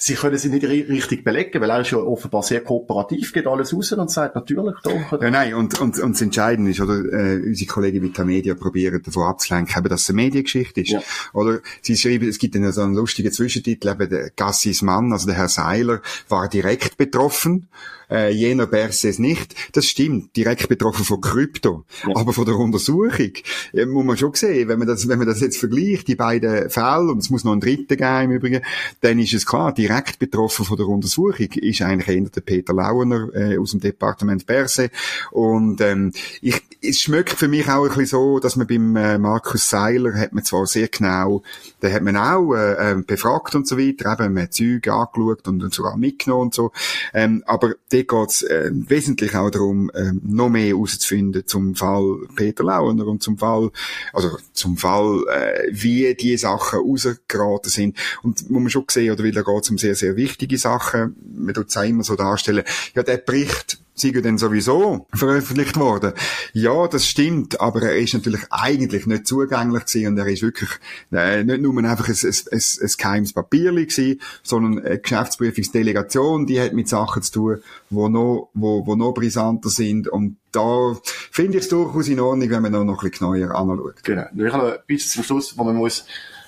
sie 0.00 0.14
können 0.14 0.38
sie 0.38 0.48
nicht 0.48 0.64
richtig 0.64 1.24
belegen, 1.24 1.60
weil 1.60 1.70
er 1.70 1.80
ist 1.80 1.90
ja 1.90 1.98
offenbar 1.98 2.42
sehr 2.42 2.62
kooperativ, 2.62 3.32
geht 3.34 3.46
alles 3.46 3.74
raus 3.74 3.92
und 3.92 4.10
sagt 4.10 4.34
natürlich 4.34 4.74
doch. 4.82 5.20
Ja, 5.20 5.30
nein, 5.30 5.54
und, 5.54 5.78
und, 5.78 5.98
und 5.98 6.12
das 6.14 6.22
Entscheidende 6.22 6.70
ist, 6.70 6.80
oder, 6.80 7.00
äh, 7.12 7.36
unsere 7.36 7.70
Kollegen 7.70 8.02
mit 8.02 8.16
der 8.16 8.24
Media 8.24 8.54
probieren 8.54 9.02
davon 9.02 9.24
abzulenken, 9.24 9.76
eben, 9.76 9.88
dass 9.90 10.02
es 10.02 10.08
eine 10.08 10.16
Mediengeschichte 10.16 10.80
ist. 10.80 10.90
Ja. 10.90 11.02
Oder, 11.34 11.60
sie 11.82 11.96
schreiben, 11.96 12.28
es 12.28 12.38
gibt 12.38 12.54
dann 12.54 12.72
so 12.72 12.80
einen 12.80 12.94
lustigen 12.94 13.30
Zwischentitel, 13.30 13.88
eben, 13.88 14.08
der 14.08 14.30
Gassis 14.30 14.80
Mann, 14.80 15.12
also 15.12 15.26
der 15.26 15.36
Herr 15.36 15.48
Seiler, 15.48 16.00
war 16.28 16.48
direkt 16.48 16.96
betroffen 16.96 17.68
äh, 18.10 18.30
jener 18.30 18.66
Berses 18.66 19.18
nicht. 19.18 19.54
Das 19.72 19.86
stimmt, 19.86 20.36
direkt 20.36 20.68
betroffen 20.68 21.04
von 21.04 21.20
Krypto. 21.20 21.84
Ja. 22.06 22.16
Aber 22.16 22.32
von 22.32 22.44
der 22.44 22.56
Untersuchung 22.56 23.32
äh, 23.72 23.86
muss 23.86 24.04
man 24.04 24.16
schon 24.16 24.34
sehen, 24.34 24.68
wenn 24.68 24.78
man 24.78 24.88
das, 24.88 25.08
wenn 25.08 25.18
man 25.18 25.28
das 25.28 25.40
jetzt 25.40 25.58
vergleicht, 25.58 26.08
die 26.08 26.16
beiden 26.16 26.70
Fälle, 26.70 27.12
und 27.12 27.18
es 27.18 27.30
muss 27.30 27.44
noch 27.44 27.52
einen 27.52 27.60
dritten 27.60 27.96
geben 27.96 28.22
im 28.22 28.30
Übrigen, 28.32 28.62
dann 29.00 29.18
ist 29.18 29.34
es 29.34 29.46
klar, 29.46 29.72
direkt 29.72 30.18
betroffen 30.18 30.64
von 30.64 30.76
der 30.76 30.86
Untersuchung 30.86 31.30
ist 31.40 31.82
eigentlich 31.82 32.08
eher 32.08 32.28
der 32.28 32.40
Peter 32.40 32.74
Launer 32.74 33.28
äh, 33.34 33.58
aus 33.58 33.72
dem 33.72 33.80
Departement 33.80 34.46
Berse. 34.46 34.90
Und 35.30 35.80
ähm, 35.80 36.12
ich, 36.40 36.60
es 36.82 37.00
schmeckt 37.00 37.34
für 37.34 37.48
mich 37.48 37.68
auch 37.68 37.82
ein 37.82 37.88
bisschen 37.88 38.06
so, 38.06 38.38
dass 38.38 38.56
man 38.56 38.66
beim 38.66 38.96
äh, 38.96 39.18
Markus 39.18 39.68
Seiler 39.68 40.14
hat 40.14 40.32
man 40.32 40.44
zwar 40.44 40.66
sehr 40.66 40.88
genau, 40.88 41.42
da 41.80 41.90
hat 41.90 42.02
man 42.02 42.16
auch 42.16 42.54
äh, 42.54 42.92
ähm, 42.92 43.04
befragt 43.04 43.54
und 43.54 43.66
so 43.66 43.78
weiter, 43.78 44.18
eben 44.24 44.34
man 44.34 44.44
hat 44.44 44.54
Züge 44.54 44.92
angeschaut 44.92 45.46
und, 45.46 45.62
und 45.62 45.74
sogar 45.74 45.96
mitgenommen 45.96 46.46
und 46.46 46.54
so, 46.54 46.72
ähm, 47.12 47.42
aber 47.46 47.74
dort 48.06 48.28
geht's 48.28 48.42
äh, 48.42 48.70
wesentlich 48.72 49.34
auch 49.34 49.50
darum, 49.50 49.90
äh, 49.90 50.12
noch 50.22 50.48
mehr 50.48 50.68
herauszufinden 50.68 51.46
zum 51.46 51.74
Fall 51.74 52.18
Peter 52.34 52.64
Launer 52.64 53.06
und 53.06 53.22
zum 53.22 53.38
Fall, 53.38 53.70
also 54.12 54.36
zum 54.52 54.76
Fall, 54.76 55.24
äh, 55.28 55.68
wie 55.70 56.14
die 56.14 56.36
Sachen 56.36 56.80
rausgeraten 56.80 57.70
sind. 57.70 57.96
Und 58.22 58.50
muss 58.50 58.62
man 58.62 58.70
schon 58.70 58.84
sehen, 58.90 59.12
oder? 59.12 59.24
Weil 59.24 59.32
da 59.32 59.42
geht's 59.42 59.70
um 59.70 59.78
sehr, 59.78 59.94
sehr 59.94 60.16
wichtige 60.16 60.58
Sachen, 60.58 61.16
man 61.34 61.54
tut 61.54 61.68
es 61.68 61.76
immer 61.76 62.04
so 62.04 62.16
darstellen, 62.16 62.64
ja, 62.94 63.02
der 63.02 63.18
Bericht 63.18 63.78
sei 63.94 64.10
dann 64.10 64.38
sowieso 64.38 65.06
veröffentlicht 65.12 65.76
worden. 65.76 66.12
Ja, 66.52 66.88
das 66.88 67.06
stimmt, 67.06 67.60
aber 67.60 67.82
er 67.82 67.96
ist 67.98 68.14
natürlich 68.14 68.42
eigentlich 68.50 69.06
nicht 69.06 69.26
zugänglich 69.26 69.84
gewesen 69.84 70.06
und 70.08 70.18
er 70.18 70.26
ist 70.26 70.42
wirklich 70.42 70.70
äh, 71.12 71.44
nicht 71.44 71.60
nur 71.60 71.76
einfach 71.84 72.08
ein, 72.08 72.14
ein, 72.14 72.34
ein, 72.52 72.62
ein 72.82 72.92
geheimes 72.98 73.32
Papier 73.32 73.72
gewesen, 73.72 74.20
sondern 74.42 74.84
eine 74.84 74.98
Geschäftsprüfungsdelegation, 74.98 76.46
die 76.46 76.60
hat 76.60 76.72
mit 76.72 76.88
Sachen 76.88 77.22
zu 77.22 77.32
tun, 77.32 77.62
wo 77.90 78.08
noch, 78.08 78.50
wo, 78.54 78.86
wo 78.86 78.96
noch 78.96 79.12
brisanter 79.12 79.68
sind 79.68 80.08
und 80.08 80.36
da 80.52 80.96
finde 81.30 81.58
ich 81.58 81.64
es 81.64 81.68
durchaus 81.68 82.08
in 82.08 82.20
Ordnung, 82.20 82.50
wenn 82.50 82.62
man 82.62 82.72
noch, 82.72 82.84
noch 82.84 83.02
ein 83.02 83.10
bisschen 83.10 83.32
genauer 83.32 83.54
anschaut. 83.54 84.02
Genau. 84.02 84.24
Ich 84.36 84.52
habe 84.52 84.64
noch 84.64 84.72
ein 84.72 84.78
bisschen 84.86 85.10
zum 85.10 85.24
Schluss, 85.24 85.56
wo 85.56 85.64
man 85.64 85.76
muss 85.76 86.04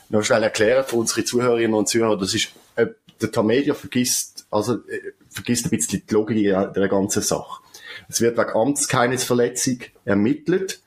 noch 0.08 0.22
schnell 0.22 0.42
erklären 0.42 0.84
für 0.86 0.96
unsere 0.96 1.24
Zuhörerinnen 1.24 1.74
und 1.74 1.88
Zuhörer, 1.88 2.18
das 2.18 2.34
ist, 2.34 2.48
äh, 2.76 2.88
der 3.20 3.30
Tamedia 3.30 3.74
vergisst, 3.74 4.46
also, 4.50 4.74
äh, 4.74 5.12
vergisst 5.32 5.66
ein 5.66 5.70
bisschen 5.70 6.02
die 6.08 6.14
Logik 6.14 6.42
der 6.44 6.88
ganzen 6.88 7.22
Sache. 7.22 7.62
Es 8.08 8.20
wird 8.20 8.38
wegen 8.38 8.50
Amtsgeheimnisverletzung 8.50 9.78
ermittelt 10.04 10.80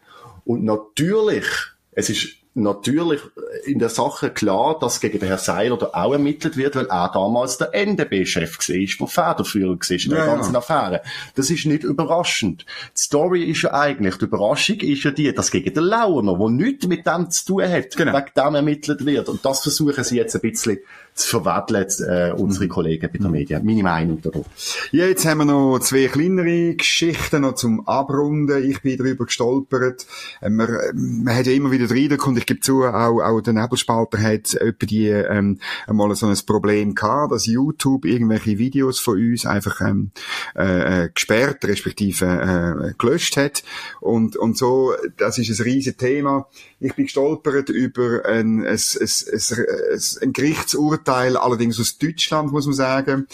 und 0.46 0.64
natürlich, 0.64 1.46
es 1.92 2.10
ist 2.10 2.28
natürlich 2.58 3.20
in 3.66 3.80
der 3.80 3.90
Sache 3.90 4.30
klar, 4.30 4.80
dass 4.80 5.02
gegen 5.02 5.20
den 5.20 5.28
Herrn 5.28 5.40
Seiler 5.40 5.78
da 5.78 5.88
auch 5.92 6.14
ermittelt 6.14 6.56
wird, 6.56 6.76
weil 6.78 6.86
er 6.86 7.12
damals 7.14 7.58
der 7.58 7.74
NDB-Chef 7.74 8.58
war, 8.70 8.96
der 8.98 9.08
Federführer 9.08 9.72
war 9.78 9.92
in 9.92 10.10
der 10.10 10.20
Ja, 10.20 10.26
ganzen 10.26 10.54
ja. 10.54 10.60
Affäre. 10.60 11.02
Das 11.36 11.50
ist 11.50 11.66
nicht 11.66 11.84
überraschend. 11.84 12.66
Die 12.96 13.02
Story 13.02 13.44
ist 13.44 13.64
ja 13.64 13.74
eigentlich, 13.74 14.16
die 14.16 14.26
Überraschung 14.26 14.78
ist 14.80 15.04
ja 15.04 15.12
die, 15.12 15.34
dass 15.34 15.52
gegen 15.52 15.74
den 15.74 15.84
Launer, 15.84 16.38
der 16.38 16.50
nichts 16.50 16.88
mit 16.88 17.06
dem 17.06 17.30
zu 17.30 17.46
tun 17.46 17.68
hat, 17.70 17.94
Genau. 17.98 18.14
wegen 18.14 18.32
dem 18.38 18.56
ermittelt 18.56 19.06
wird. 19.06 19.28
Und 19.28 19.44
das 19.44 19.62
versuchen 19.62 20.04
sie 20.06 20.16
jetzt 20.16 20.36
ein 20.36 20.42
bisschen 20.42 20.80
zu 21.16 21.42
verweddeln, 21.42 21.88
äh, 22.08 22.34
Mhm. 22.34 22.40
unsere 22.40 22.68
Kollegen 22.68 23.10
bei 23.12 23.18
der 23.18 23.30
Medien. 23.30 23.66
Meine 23.66 23.84
Meinung 23.84 24.22
darüber. 24.22 24.46
Ja, 24.92 25.06
jetzt 25.06 25.26
haben 25.26 25.38
wir 25.40 25.46
noch 25.46 25.80
zwei 25.80 26.08
kleinere 26.08 26.76
Geschichten 26.76 27.42
noch 27.42 27.56
zum 27.56 27.88
Abrunden. 27.88 28.64
Ich 28.70 28.82
bin 28.82 28.98
darüber 28.98 29.26
gestolpert. 29.26 30.06
Äh, 30.42 30.50
Man, 30.50 30.68
äh, 30.68 30.94
man 30.94 31.36
hat 31.36 31.46
ja 31.48 31.54
immer 31.54 31.72
wieder 31.72 31.88
den 31.88 32.20
und 32.20 32.38
ich 32.38 32.46
gebe 32.46 32.60
zu, 32.60 32.84
auch, 32.84 33.22
auch 33.22 33.42
der 33.42 33.54
Nebelspalter 33.54 34.22
hat 34.22 34.54
etwa 34.56 34.86
die, 34.86 35.08
ähm, 35.08 35.60
einmal 35.88 36.14
so 36.16 36.28
ein 36.28 36.38
Problem 36.46 36.94
gehabt, 36.96 37.32
dass 37.32 37.46
YouTube 37.46 38.06
irgendwelche 38.06 38.58
Videos 38.58 39.00
von 39.00 39.16
uns 39.18 39.46
einfach 39.46 39.80
ähm, 39.82 40.12
äh, 40.56 41.06
äh, 41.06 41.10
gesperrt, 41.14 41.64
respektive 41.64 42.26
äh, 42.26 42.94
gelöscht 42.98 43.38
hat. 43.38 43.64
Und, 44.02 44.36
und 44.36 44.58
so, 44.58 44.94
das 45.18 45.38
ist 45.38 45.60
ein 45.60 45.64
riesiges 45.64 45.98
Thema. 45.98 46.48
Ich 46.82 46.94
bin 46.94 47.06
gestolpert 47.06 47.70
über 47.70 48.26
ein, 48.26 48.66
ein, 48.66 48.78
ein, 48.78 48.80
ein, 49.00 50.00
ein 50.22 50.34
Gerichtsurteil, 50.34 51.05
allerdings 51.10 51.80
aus 51.80 51.98
Deutschland, 51.98 52.52
muss 52.52 52.66
man 52.66 52.76
sagen. 52.76 53.28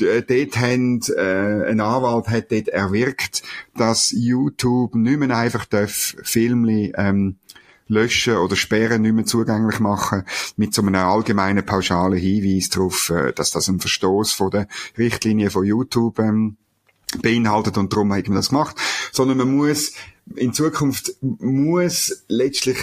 Äh, 0.00 0.22
dort 0.22 0.56
haben, 0.58 1.00
äh, 1.16 1.70
ein 1.70 1.80
Anwalt 1.80 2.28
hat 2.28 2.52
dort 2.52 2.68
erwirkt, 2.68 3.42
dass 3.76 4.10
YouTube 4.10 4.94
nicht 4.94 5.18
mehr 5.18 5.36
einfach 5.36 5.64
darf 5.64 6.16
Filmli, 6.22 6.92
ähm, 6.96 7.36
löschen 7.88 8.36
oder 8.36 8.56
sperren, 8.56 9.02
nicht 9.02 9.14
mehr 9.14 9.24
zugänglich 9.24 9.80
machen, 9.80 10.24
mit 10.56 10.74
so 10.74 10.82
einem 10.82 10.94
allgemeinen 10.96 11.64
pauschalen 11.64 12.18
Hinweis 12.18 12.68
darauf, 12.68 13.10
äh, 13.10 13.32
dass 13.32 13.50
das 13.50 13.68
ein 13.68 13.80
Verstoß 13.80 14.32
von 14.32 14.50
der 14.50 14.68
Richtlinie 14.98 15.50
von 15.50 15.64
YouTube 15.64 16.18
ähm, 16.18 16.56
beinhaltet 17.22 17.78
und 17.78 17.92
darum 17.92 18.12
hat 18.12 18.26
man 18.28 18.36
das 18.36 18.48
gemacht, 18.48 18.76
sondern 19.12 19.38
man 19.38 19.56
muss 19.56 19.92
in 20.34 20.52
Zukunft 20.52 21.12
muss 21.20 22.24
letztlich 22.28 22.76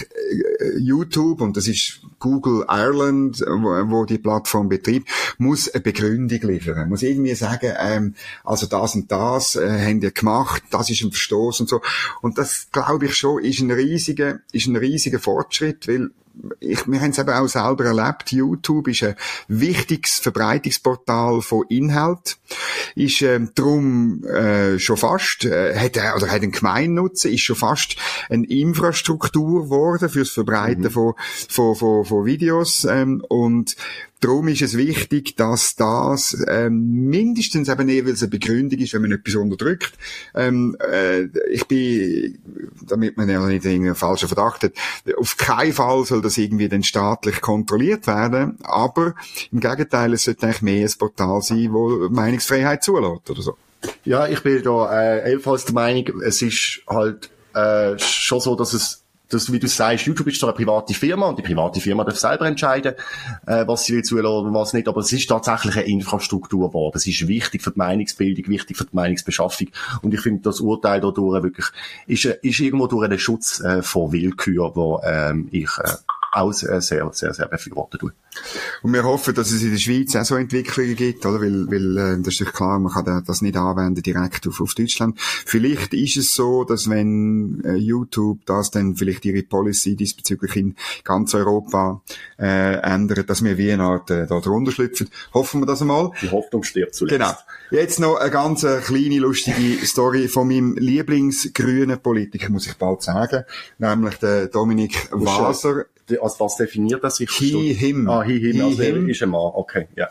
äh, 0.60 0.78
YouTube, 0.78 1.42
und 1.42 1.58
das 1.58 1.68
ist 1.68 2.02
Google 2.20 2.66
Ireland, 2.70 3.42
äh, 3.42 3.46
wo, 3.46 3.92
wo 3.92 4.06
die 4.06 4.18
Plattform 4.18 4.70
betreibt, 4.70 5.10
muss 5.38 5.70
eine 5.70 5.82
Begründung 5.82 6.40
liefern. 6.42 6.90
Muss 6.90 7.04
irgendwie 7.04 7.36
sagen, 7.36 7.74
ähm, 7.78 8.16
also 8.44 8.66
das 8.66 8.96
und 8.96 9.12
das 9.12 9.56
äh, 9.56 9.68
haben 9.70 10.00
die 10.00 10.14
gemacht, 10.14 10.64
das 10.72 10.90
ist 10.90 11.02
ein 11.02 11.12
Verstoß 11.12 11.60
und 11.62 11.70
so. 11.70 11.82
Und 12.22 12.38
das, 12.38 12.68
glaube 12.72 13.08
ich 13.08 13.16
schon, 13.16 13.44
ist 13.44 13.60
ein 13.60 13.72
riesiger, 13.72 14.40
ist 14.52 14.68
ein 14.68 14.78
riesiger 14.78 15.20
Fortschritt, 15.20 15.88
weil 15.88 16.12
ich, 16.60 16.88
wir 16.88 17.02
haben 17.02 17.12
es 17.12 17.20
eben 17.20 17.30
auch 17.30 17.48
selber 17.48 17.86
erlebt, 17.86 18.32
YouTube 18.32 18.88
ist 18.88 19.04
ein 19.04 19.16
wichtiges 19.48 20.20
Verbreitungsportal 20.20 21.42
von 21.42 21.66
Inhalt, 21.70 22.38
ist 22.96 23.22
ähm, 23.22 23.52
drum 23.56 24.24
äh, 24.26 24.80
schon 24.80 24.98
fast, 24.98 25.46
äh, 25.46 25.78
hat, 25.78 25.98
äh, 25.98 26.12
oder 26.16 26.28
hat 26.28 26.42
einen 26.42 26.52
Gemeinnutzen, 26.52 27.32
ist 27.32 27.42
schon 27.42 27.56
fast 27.56 27.96
eine 28.30 28.48
Infrastruktur 28.48 29.66
geworden 29.66 30.10
fürs 30.10 30.32
Verbreiten 30.32 30.90
von, 30.90 31.14
von, 31.50 31.76
von, 31.76 32.06
von 32.06 32.26
Videos 32.26 32.86
ähm, 32.86 33.24
und 33.28 33.76
Darum 34.24 34.48
ist 34.48 34.62
es 34.62 34.78
wichtig, 34.78 35.36
dass 35.36 35.76
das 35.76 36.38
ähm, 36.48 37.10
mindestens 37.10 37.68
eben 37.68 37.90
eh, 37.90 38.06
weil 38.06 38.14
es 38.14 38.22
eine 38.22 38.30
Begründung 38.30 38.80
ist, 38.80 38.94
wenn 38.94 39.02
man 39.02 39.12
etwas 39.12 39.36
unterdrückt. 39.36 39.92
Ähm, 40.34 40.78
äh, 40.80 41.24
ich 41.52 41.68
bin, 41.68 42.40
damit 42.88 43.18
man 43.18 43.28
ja 43.28 43.46
nicht 43.46 43.66
einen 43.66 43.96
falschen 43.96 44.30
Verdacht 44.30 44.64
hat, 44.64 44.72
auf 45.18 45.36
keinen 45.36 45.74
Fall 45.74 46.06
soll 46.06 46.22
das 46.22 46.38
irgendwie 46.38 46.70
dann 46.70 46.84
staatlich 46.84 47.42
kontrolliert 47.42 48.08
werden, 48.08 48.58
aber 48.64 49.14
im 49.52 49.60
Gegenteil, 49.60 50.14
es 50.14 50.24
sollte 50.24 50.46
eigentlich 50.46 50.62
mehr 50.62 50.88
ein 50.88 50.94
Portal 50.98 51.42
sein, 51.42 51.74
wo 51.74 52.08
Meinungsfreiheit 52.10 52.82
zulässt 52.82 53.30
oder 53.30 53.42
so. 53.42 53.58
Ja, 54.06 54.28
ich 54.28 54.42
bin 54.42 54.64
da 54.64 55.02
äh, 55.02 55.34
ebenfalls 55.34 55.66
der 55.66 55.74
Meinung, 55.74 56.22
es 56.22 56.42
ist 56.42 56.82
halt 56.88 57.30
äh, 57.54 58.00
schon 58.00 58.40
so, 58.40 58.56
dass 58.56 58.74
es 58.74 59.03
das, 59.34 59.52
wie 59.52 59.60
du 59.60 59.68
sagst, 59.68 60.06
YouTube 60.06 60.28
ist 60.28 60.40
zwar 60.40 60.50
eine 60.50 60.58
private 60.58 60.94
Firma 60.94 61.28
und 61.28 61.40
die 61.40 61.42
private 61.42 61.80
Firma 61.80 62.04
darf 62.04 62.18
selber 62.18 62.48
entscheiden, 62.48 62.94
äh, 63.46 63.66
was 63.68 63.86
sie 63.86 63.94
will 63.94 64.04
zulassen 64.04 64.48
und 64.48 64.54
was 64.54 64.74
nicht, 64.74 64.88
aber 64.88 65.02
es 65.02 65.12
ist 65.12 65.28
tatsächlich 65.28 65.76
eine 65.78 65.86
Infrastruktur 65.86 66.70
geworden. 66.70 66.94
Es 66.96 67.08
ist 67.08 67.28
wichtig 67.28 67.62
für 67.62 67.72
die 67.72 67.80
Meinungsbildung, 67.80 68.48
wichtig 68.48 68.78
für 68.78 68.86
die 68.86 68.96
Meinungsbeschaffung 68.96 69.68
und 70.02 70.14
ich 70.14 70.22
finde 70.22 70.42
das 70.42 70.60
Urteil 70.60 71.02
dadurch 71.02 71.44
wirklich, 71.44 71.66
ist, 72.08 72.26
ist 72.26 72.60
irgendwo 72.60 72.88
durch 72.88 73.06
einen 73.06 73.20
Schutz 73.20 73.60
äh, 73.62 73.82
vor 73.82 74.12
Willkür, 74.12 74.76
wo 74.76 75.02
ähm, 75.04 75.48
ich 75.52 75.70
äh, 75.80 75.94
auch 76.34 76.52
sehr, 76.52 76.82
sehr, 76.82 77.10
sehr, 77.14 77.34
sehr 77.34 77.48
befürworten 77.48 78.00
tue. 78.00 78.12
Und 78.82 78.94
wir 78.94 79.04
hoffen, 79.04 79.36
dass 79.36 79.52
es 79.52 79.62
in 79.62 79.72
der 79.72 79.78
Schweiz 79.78 80.16
auch 80.16 80.26
so 80.26 80.36
Entwicklungen 80.36 80.96
gibt, 80.96 81.26
oder? 81.26 81.40
Weil, 81.42 81.68
weil 81.70 81.98
äh, 81.98 82.22
das 82.22 82.34
ist 82.34 82.42
doch 82.42 82.54
klar, 82.54 82.80
man 82.80 82.92
kann 82.92 83.24
das 83.26 83.42
nicht 83.42 83.56
anwenden 83.56 84.02
direkt 84.02 84.48
auf, 84.48 84.60
auf 84.60 84.74
Deutschland. 84.74 85.20
Vielleicht 85.20 85.94
ist 85.94 86.18
es 86.18 86.34
so, 86.34 86.64
dass 86.64 86.90
wenn 86.90 87.62
äh, 87.64 87.76
YouTube 87.76 88.40
das 88.46 88.72
dann 88.72 88.96
vielleicht 88.96 89.26
ihre 89.26 89.44
Policy 89.44 89.96
diesbezüglich 89.96 90.56
in 90.56 90.76
ganz 91.04 91.36
Europa 91.36 92.02
äh, 92.40 92.78
ändert, 92.78 93.30
dass 93.30 93.44
wir 93.44 93.58
wie 93.58 93.72
eine 93.72 93.84
Art 93.84 94.10
äh, 94.10 94.26
da 94.26 94.40
drunter 94.40 94.72
schlüpfen. 94.72 95.10
Hoffen 95.34 95.62
wir 95.62 95.68
das 95.68 95.82
einmal. 95.82 96.12
Die 96.22 96.32
Hoffnung 96.32 96.64
stirbt 96.64 96.96
zuletzt. 96.96 97.20
Genau. 97.20 97.34
Jetzt 97.70 98.00
noch 98.00 98.18
eine 98.18 98.32
ganz 98.32 98.64
äh, 98.64 98.80
kleine, 98.82 99.20
lustige 99.20 99.86
Story 99.86 100.28
von 100.28 100.48
meinem 100.48 100.76
Lieblingsgrünen 100.76 102.00
Politiker, 102.00 102.52
muss 102.52 102.68
ich 102.68 102.76
bald 102.76 103.02
sagen, 103.04 103.46
nämlich 103.78 104.16
der 104.18 104.48
Dominik 104.48 105.10
Waser. 105.12 105.86
Als 106.22 106.40
was 106.40 106.58
definiert 106.58 107.04
das 107.04 107.18
sich? 107.18 107.30
He, 107.32 107.74
him. 107.74 108.10
Ah, 108.10 108.24
he, 108.24 108.40
him. 108.40 108.54
He, 108.54 108.62
also 108.62 108.84
him. 108.84 109.10
ist 109.10 109.24
ein 109.24 109.30
Mann. 109.30 109.52
Okay, 109.54 109.88
ja. 109.96 110.10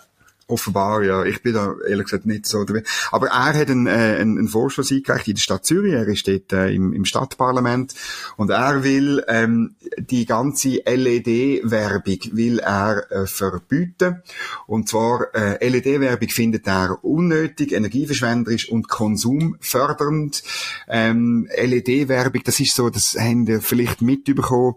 Offenbar, 0.52 1.02
ja. 1.02 1.24
Ich 1.24 1.42
bin 1.42 1.54
da 1.54 1.74
ehrlich 1.88 2.04
gesagt 2.04 2.26
nicht 2.26 2.44
so 2.44 2.62
dabei. 2.64 2.82
Aber 3.10 3.28
er 3.28 3.54
hat 3.54 3.70
einen, 3.70 3.86
äh, 3.86 4.18
einen, 4.20 4.36
einen 4.36 4.48
Vorschlag 4.48 4.84
eingereicht 4.90 5.28
in 5.28 5.34
der 5.36 5.40
Stadt 5.40 5.64
Zürich. 5.64 5.94
Er 5.94 6.06
ist 6.06 6.28
dort 6.28 6.52
äh, 6.52 6.74
im, 6.74 6.92
im 6.92 7.06
Stadtparlament. 7.06 7.94
Und 8.36 8.50
er 8.50 8.84
will 8.84 9.24
ähm, 9.28 9.76
die 9.96 10.26
ganze 10.26 10.82
LED-Werbung 10.84 12.18
will 12.32 12.58
er 12.58 13.10
äh, 13.10 13.26
verbieten. 13.26 14.22
Und 14.66 14.90
zwar 14.90 15.34
äh, 15.34 15.66
LED-Werbung 15.66 16.28
findet 16.28 16.66
er 16.66 17.02
unnötig, 17.02 17.72
energieverschwenderisch 17.72 18.68
und 18.68 18.88
konsumfördernd. 18.88 20.42
Ähm, 20.86 21.48
LED-Werbung, 21.56 22.42
das 22.44 22.60
ist 22.60 22.74
so, 22.74 22.90
das 22.90 23.16
haben 23.18 23.46
wir 23.46 23.62
vielleicht 23.62 24.02
mitbekommen. 24.02 24.74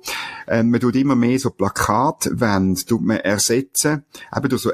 Ähm, 0.48 0.70
man 0.72 0.80
tut 0.80 0.96
immer 0.96 1.18
mehr 1.18 1.38
so 1.38 1.50
Plakatwände, 1.50 2.86
tut 2.86 3.02
man 3.02 3.18
ersetzen, 3.18 4.06
eben 4.34 4.48
durch 4.48 4.62
so 4.62 4.72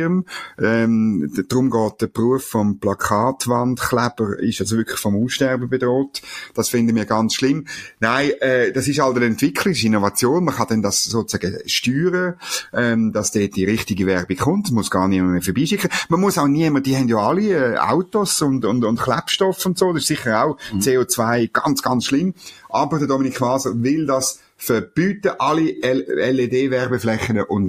LED-Bildschirm. 0.00 0.24
Ähm, 0.58 1.30
darum 1.48 1.70
geht 1.70 2.00
der 2.00 2.06
Beruf 2.08 2.44
vom 2.44 2.78
Plakatwandkleber 2.78 4.38
ist 4.40 4.60
also 4.60 4.76
wirklich 4.76 4.98
vom 4.98 5.22
Aussterben 5.22 5.68
bedroht. 5.68 6.22
Das 6.54 6.68
finden 6.68 6.96
wir 6.96 7.04
ganz 7.04 7.34
schlimm. 7.34 7.66
Nein, 8.00 8.30
äh, 8.40 8.72
das 8.72 8.88
ist 8.88 9.00
halt 9.00 9.16
eine 9.16 9.26
Entwicklung, 9.26 9.72
das 9.72 9.78
ist 9.78 9.84
Innovation. 9.84 10.44
Man 10.44 10.54
kann 10.54 10.66
dann 10.68 10.82
das 10.82 11.04
sozusagen 11.04 11.58
steuern, 11.66 12.36
ähm, 12.72 13.12
dass 13.12 13.32
dort 13.32 13.56
die 13.56 13.64
richtige 13.64 14.06
Werbung 14.06 14.36
kommt. 14.36 14.66
Es 14.66 14.72
muss 14.72 14.90
gar 14.90 15.08
niemand 15.08 15.32
mehr 15.32 15.42
vorbeischicken. 15.42 15.90
Man 16.08 16.20
muss 16.20 16.38
auch 16.38 16.46
niemand, 16.46 16.86
die 16.86 16.96
haben 16.96 17.08
ja 17.08 17.18
alle 17.18 17.74
äh, 17.74 17.78
Autos 17.78 18.40
und, 18.42 18.64
und, 18.64 18.84
und 18.84 19.00
Klebstoff 19.00 19.64
und 19.66 19.78
so. 19.78 19.92
Das 19.92 20.02
ist 20.02 20.08
sicher 20.08 20.44
auch 20.44 20.58
CO2 20.78 21.50
ganz, 21.52 21.82
ganz 21.82 22.06
schlimm. 22.06 22.34
Aber 22.68 22.98
der 22.98 23.08
Dominik 23.08 23.40
Waser 23.40 23.82
will 23.82 24.06
das 24.06 24.40
verbieten, 24.56 25.32
alle 25.38 25.62
LED-Werbeflächen 25.62 27.40
und 27.40 27.66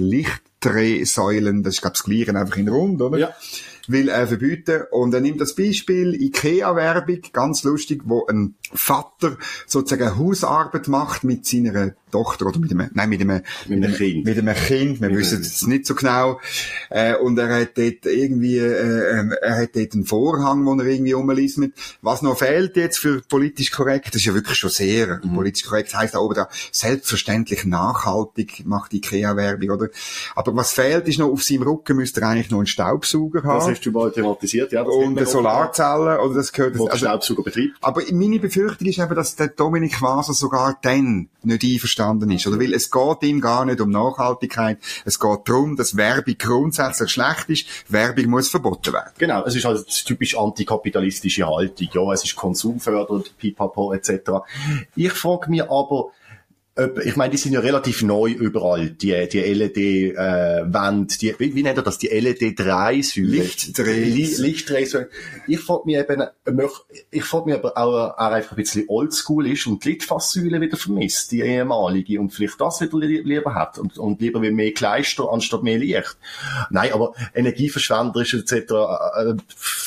Lichtdrehsäulen. 0.62 1.62
Das 1.62 1.74
ist, 1.74 1.80
glaube 1.82 1.94
ich, 1.96 2.02
das 2.02 2.04
Gleiche, 2.04 2.40
einfach 2.40 2.56
in 2.56 2.68
rund, 2.68 3.02
oder? 3.02 3.18
Ja. 3.18 3.34
will 3.88 4.08
er 4.08 4.26
verbieten. 4.26 4.82
Und 4.90 5.12
er 5.14 5.20
nimmt 5.20 5.40
das 5.40 5.54
Beispiel 5.54 6.14
Ikea-Werbung, 6.14 7.20
ganz 7.32 7.64
lustig, 7.64 8.02
wo 8.04 8.26
ein 8.26 8.54
Vater 8.72 9.36
sozusagen 9.66 10.18
Hausarbeit 10.18 10.88
macht 10.88 11.24
mit 11.24 11.46
seiner 11.46 11.92
Tochter 12.12 12.46
oder 12.46 12.60
mit 12.60 12.70
einem, 12.70 12.90
nein, 12.94 13.08
mit 13.08 13.20
einem, 13.20 13.42
Mit 13.66 13.84
einem 13.84 13.94
Kind. 13.96 14.24
Mit 14.24 14.38
einem 14.38 14.54
Kind, 14.54 15.00
wir 15.00 15.10
wissen 15.10 15.40
es 15.40 15.66
nicht 15.66 15.86
so 15.86 15.94
genau. 15.96 16.38
Äh, 16.90 17.16
und 17.16 17.36
er 17.38 17.48
hat 17.62 17.76
dort 17.76 18.06
irgendwie, 18.06 18.58
äh, 18.58 19.18
ähm, 19.18 19.34
er 19.42 19.62
hat 19.62 19.74
dort 19.74 19.94
einen 19.94 20.04
Vorhang, 20.04 20.64
wo 20.64 20.74
er 20.74 20.86
irgendwie 20.86 21.12
rumliest 21.12 21.58
mit. 21.58 21.72
Was 22.02 22.22
noch 22.22 22.38
fehlt 22.38 22.76
jetzt 22.76 22.98
für 22.98 23.22
politisch 23.22 23.72
korrekt, 23.72 24.08
das 24.08 24.16
ist 24.16 24.26
ja 24.26 24.34
wirklich 24.34 24.58
schon 24.58 24.70
sehr 24.70 25.20
Mhm. 25.24 25.34
politisch 25.34 25.64
korrekt, 25.64 25.94
heißt 25.94 26.14
auch 26.14 26.32
da 26.32 26.48
selbstverständlich 26.70 27.64
nachhaltig 27.64 28.64
macht 28.66 28.92
Ikea-Werbung, 28.92 29.70
oder? 29.70 29.88
Aber 30.36 30.54
was 30.54 30.72
fehlt 30.72 31.08
ist 31.08 31.18
noch, 31.18 31.30
auf 31.30 31.42
seinem 31.42 31.62
Rücken 31.62 31.96
müsste 31.96 32.20
er 32.20 32.28
eigentlich 32.28 32.50
noch 32.50 32.58
einen 32.58 32.66
Staubsauger 32.66 33.42
haben. 33.44 33.58
Das 33.60 33.68
hast 33.70 33.86
du 33.86 33.90
mal 33.90 34.12
thematisiert, 34.12 34.72
ja. 34.72 34.84
Das 34.84 34.94
und 34.94 35.16
eine 35.16 35.26
Solarzelle, 35.26 36.20
oder 36.20 36.34
das 36.34 36.52
gehört, 36.52 36.78
Wo 36.78 36.86
also, 36.86 36.98
Staubsauger 37.06 37.42
betreibt. 37.42 37.72
aber 37.80 38.02
meine 38.12 38.38
Befürchtung 38.38 38.86
ist 38.88 38.98
eben, 38.98 39.14
dass 39.14 39.34
der 39.36 39.48
Dominik 39.48 40.00
Waser 40.02 40.34
sogar 40.34 40.78
dann 40.82 41.28
nicht 41.42 41.64
einverstanden 41.64 42.01
ist. 42.30 42.46
Oder 42.46 42.60
weil 42.60 42.74
es 42.74 42.90
geht 42.90 43.22
ihm 43.22 43.40
gar 43.40 43.64
nicht 43.64 43.80
um 43.80 43.90
Nachhaltigkeit. 43.90 44.78
Es 45.04 45.18
geht 45.18 45.40
darum, 45.46 45.76
dass 45.76 45.96
Werbung 45.96 46.34
grundsätzlich 46.38 47.10
schlecht 47.10 47.48
ist. 47.48 47.66
Werbung 47.88 48.26
muss 48.26 48.48
verboten 48.48 48.92
werden. 48.92 49.12
Genau, 49.18 49.44
es 49.44 49.54
ist 49.54 49.64
halt 49.64 49.86
typisch 50.04 50.36
antikapitalistische 50.36 51.46
Haltung. 51.46 51.88
Ja, 51.92 52.12
es 52.12 52.24
ist 52.24 52.36
konsumfördernd, 52.36 53.36
pipapo, 53.38 53.92
etc. 53.92 54.30
Ich 54.96 55.12
frage 55.12 55.50
mich 55.50 55.62
aber, 55.62 56.10
ich 57.04 57.16
meine, 57.16 57.30
die 57.30 57.36
sind 57.36 57.52
ja 57.52 57.60
relativ 57.60 58.02
neu 58.02 58.30
überall, 58.30 58.88
die, 58.88 59.28
die 59.28 59.40
LED-Wände, 59.40 61.14
die, 61.20 61.34
wie, 61.38 61.54
wie 61.54 61.62
nennt 61.62 61.76
er 61.76 61.82
das, 61.82 61.98
die 61.98 62.06
LED-Drehsäule? 62.06 63.42
Lichtdreh- 63.42 64.04
Li 64.04 64.34
Lichtdrehsäule. 64.38 65.10
Ich 65.46 65.60
frage 65.60 65.82
mich 65.84 65.96
eben, 65.96 66.22
ich 67.10 67.24
frage 67.24 67.44
mich 67.44 67.54
aber 67.56 67.76
auch, 67.76 68.16
auch 68.16 68.32
einfach 68.32 68.52
ein 68.52 68.56
bisschen 68.56 68.86
oldschool 68.88 69.48
ist 69.48 69.66
und 69.66 69.84
die 69.84 69.90
Litfaßsäule 69.90 70.62
wieder 70.62 70.78
vermisst, 70.78 71.32
die 71.32 71.42
ehemalige, 71.42 72.18
und 72.18 72.30
vielleicht 72.32 72.58
das 72.58 72.80
wieder 72.80 72.98
li 72.98 73.20
lieber 73.20 73.54
hat 73.54 73.78
und, 73.78 73.98
und 73.98 74.22
lieber 74.22 74.40
wie 74.40 74.50
mehr 74.50 74.72
Kleister 74.72 75.30
anstatt 75.30 75.62
mehr 75.62 75.76
Licht. 75.78 76.16
Nein, 76.70 76.92
aber 76.92 77.12
energieverschwenderisch 77.34 78.32
etc. 78.32 78.52
Äh, 78.52 79.34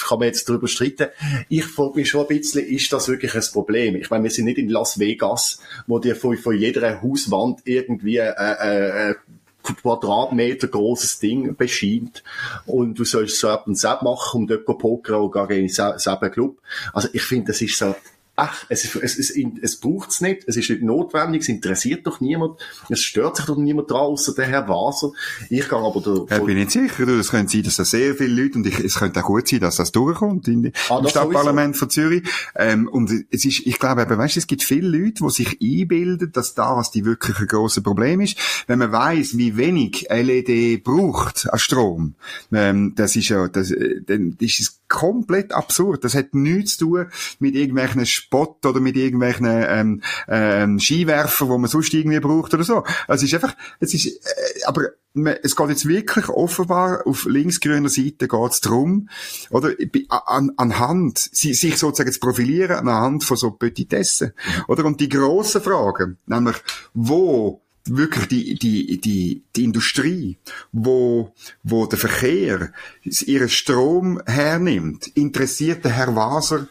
kann 0.07 0.19
man 0.19 0.27
jetzt 0.27 0.47
darüber 0.47 0.67
streiten. 0.67 1.07
Ich 1.49 1.65
frage 1.65 1.95
mich 1.95 2.09
schon 2.09 2.21
ein 2.21 2.27
bisschen, 2.27 2.63
ist 2.63 2.93
das 2.93 3.07
wirklich 3.07 3.33
ein 3.33 3.43
Problem? 3.51 3.95
Ich 3.95 4.11
meine, 4.11 4.23
wir 4.23 4.29
sind 4.29 4.45
nicht 4.45 4.59
in 4.59 4.69
Las 4.69 4.99
Vegas, 4.99 5.59
wo 5.87 5.97
dir 5.97 6.15
von, 6.15 6.37
von 6.37 6.55
jeder 6.75 7.01
Hauswand 7.01 7.61
irgendwie 7.65 8.17
äh, 8.17 8.33
äh, 8.37 9.11
äh, 9.11 9.15
Quadratmeter 9.63 10.67
großes 10.67 11.19
Ding 11.19 11.55
beschient 11.55 12.23
und 12.67 12.99
du 12.99 13.03
sollst 13.03 13.39
so 13.39 13.49
und 13.65 13.77
Sepp 13.77 14.03
machen 14.03 14.41
und 14.41 14.47
dort 14.51 14.65
pokern 14.65 15.21
oder 15.21 15.47
gegen 15.47 15.69
selben 15.69 16.31
Club. 16.31 16.59
Also 16.93 17.09
ich 17.13 17.23
finde, 17.23 17.47
das 17.47 17.61
ist 17.61 17.77
so, 17.77 17.95
ach, 18.35 18.65
es, 18.69 18.83
ist- 18.85 18.95
es, 18.95 19.17
es, 19.17 19.33
es 19.61 19.79
braucht's 19.79 20.21
nicht, 20.21 20.43
es 20.47 20.57
ist 20.57 20.69
nicht 20.69 20.81
notwendig, 20.83 21.41
es 21.43 21.49
interessiert 21.49 22.05
doch 22.05 22.19
niemand, 22.21 22.59
es 22.89 23.01
stört 23.01 23.37
sich 23.37 23.45
doch 23.45 23.57
niemand 23.57 23.89
dran, 23.89 24.01
außer 24.01 24.33
der 24.35 24.45
Herr 24.47 24.67
Waser. 24.67 25.11
Ich 25.49 25.67
gehe 25.69 25.77
aber 25.77 25.95
Ich 26.23 26.29
der, 26.29 26.39
bin 26.41 26.57
nicht 26.57 26.71
sicher. 26.71 27.05
Du, 27.05 27.17
Es 27.19 27.29
könnte 27.29 27.51
sein, 27.53 27.63
dass 27.63 27.75
da 27.77 27.85
sehr 27.85 28.15
viele 28.15 28.41
Leute, 28.43 28.57
und 28.57 28.67
ich, 28.67 28.79
es 28.79 28.95
könnte 28.95 29.21
auch 29.21 29.27
gut 29.27 29.47
sein, 29.47 29.59
dass 29.59 29.77
das 29.77 29.91
durchkommt 29.91 30.47
in, 30.47 30.71
Ah, 30.89 30.97
im 30.97 31.03
das 31.03 31.11
Stadtparlament 31.11 31.77
von 31.77 31.89
Zürich. 31.89 32.23
Ähm, 32.55 32.87
und 32.87 33.11
es 33.31 33.45
ist, 33.45 33.65
ich 33.65 33.79
glaube 33.79 34.01
eben, 34.01 34.17
weißt, 34.17 34.35
du, 34.35 34.39
es 34.39 34.47
gibt 34.47 34.63
viele 34.63 34.87
Leute, 34.87 35.23
die 35.23 35.29
sich 35.29 35.57
einbilden, 35.61 36.31
dass 36.31 36.53
das 36.55 36.91
die 36.91 37.05
wirklich 37.05 37.39
ein 37.39 37.47
grosses 37.47 37.81
Problem 37.83 38.21
ist. 38.21 38.37
Wenn 38.67 38.79
man 38.79 38.91
weiss, 38.91 39.37
wie 39.37 39.57
wenig 39.57 40.07
LED 40.09 40.83
braucht 40.83 41.47
an 41.51 41.59
Strom, 41.59 42.15
ähm, 42.51 42.93
das 42.95 43.15
ist 43.15 43.29
ja, 43.29 43.47
das, 43.47 43.71
äh, 43.71 44.01
dann 44.05 44.35
ist 44.39 44.59
es 44.59 44.79
komplett 44.87 45.51
absurd. 45.53 46.03
Das 46.03 46.13
hat 46.15 46.33
nichts 46.33 46.77
zu 46.77 46.85
tun 46.85 47.05
mit 47.39 47.55
irgendwelchen 47.55 48.05
Spott 48.35 48.65
oder 48.65 48.79
mit 48.79 48.97
irgendwelchen 48.97 49.45
ähm, 49.47 50.01
ähm, 50.27 50.79
Skiwerfer, 50.79 51.47
wo 51.47 51.57
man 51.57 51.69
sonst 51.69 51.93
irgendwie 51.93 52.19
braucht 52.19 52.53
oder 52.53 52.63
so. 52.63 52.83
Es 53.07 53.23
ist 53.23 53.33
einfach, 53.33 53.55
es 53.79 53.93
ist, 53.93 54.07
äh, 54.07 54.63
aber 54.65 54.89
man- 55.13 55.37
es 55.41 55.55
geht 55.55 55.69
jetzt 55.69 55.87
wirklich 55.87 56.27
offenbar 56.27 57.07
auf 57.07 57.25
linksgrüner 57.25 57.89
Seite 57.89 58.27
geht 58.27 58.51
es 58.51 58.59
darum, 58.61 59.09
oder 59.49 59.71
an, 60.09 60.51
anhand, 60.57 61.17
sie, 61.17 61.53
sich 61.53 61.77
sozusagen 61.77 62.11
zu 62.11 62.19
profilieren 62.19 62.77
anhand 62.77 63.23
von 63.23 63.37
so 63.37 63.51
Petitessen, 63.51 64.33
oder? 64.67 64.85
Und 64.85 64.99
die 64.99 65.09
grossen 65.09 65.61
Fragen, 65.61 66.17
nämlich, 66.25 66.57
wo 66.93 67.61
wirklich 67.87 68.27
die, 68.27 68.55
die, 68.55 68.99
die, 68.99 69.43
die 69.55 69.63
Industrie, 69.63 70.39
wo, 70.71 71.33
wo 71.63 71.85
der 71.85 71.99
Verkehr 71.99 72.71
ihren 73.03 73.49
Strom 73.49 74.19
hernimmt, 74.25 75.07
interessiert 75.13 75.85
der 75.85 75.91
Herr 75.91 76.15
Waser 76.15 76.67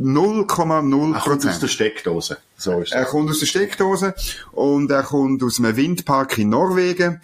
0,0 0.00 1.14
er 1.14 1.20
kommt 1.20 1.46
aus 1.46 1.58
der. 1.60 1.68
Steckdose. 1.68 2.38
So 2.56 2.80
ist 2.80 2.92
Er 2.92 3.02
es. 3.02 3.08
kommt 3.08 3.30
aus 3.30 3.40
der 3.40 3.46
Steckdose 3.46 4.14
und 4.52 4.90
er 4.90 5.02
kommt 5.02 5.42
aus 5.42 5.58
einem 5.58 5.76
Windpark 5.76 6.38
in 6.38 6.50
Norwegen 6.50 7.20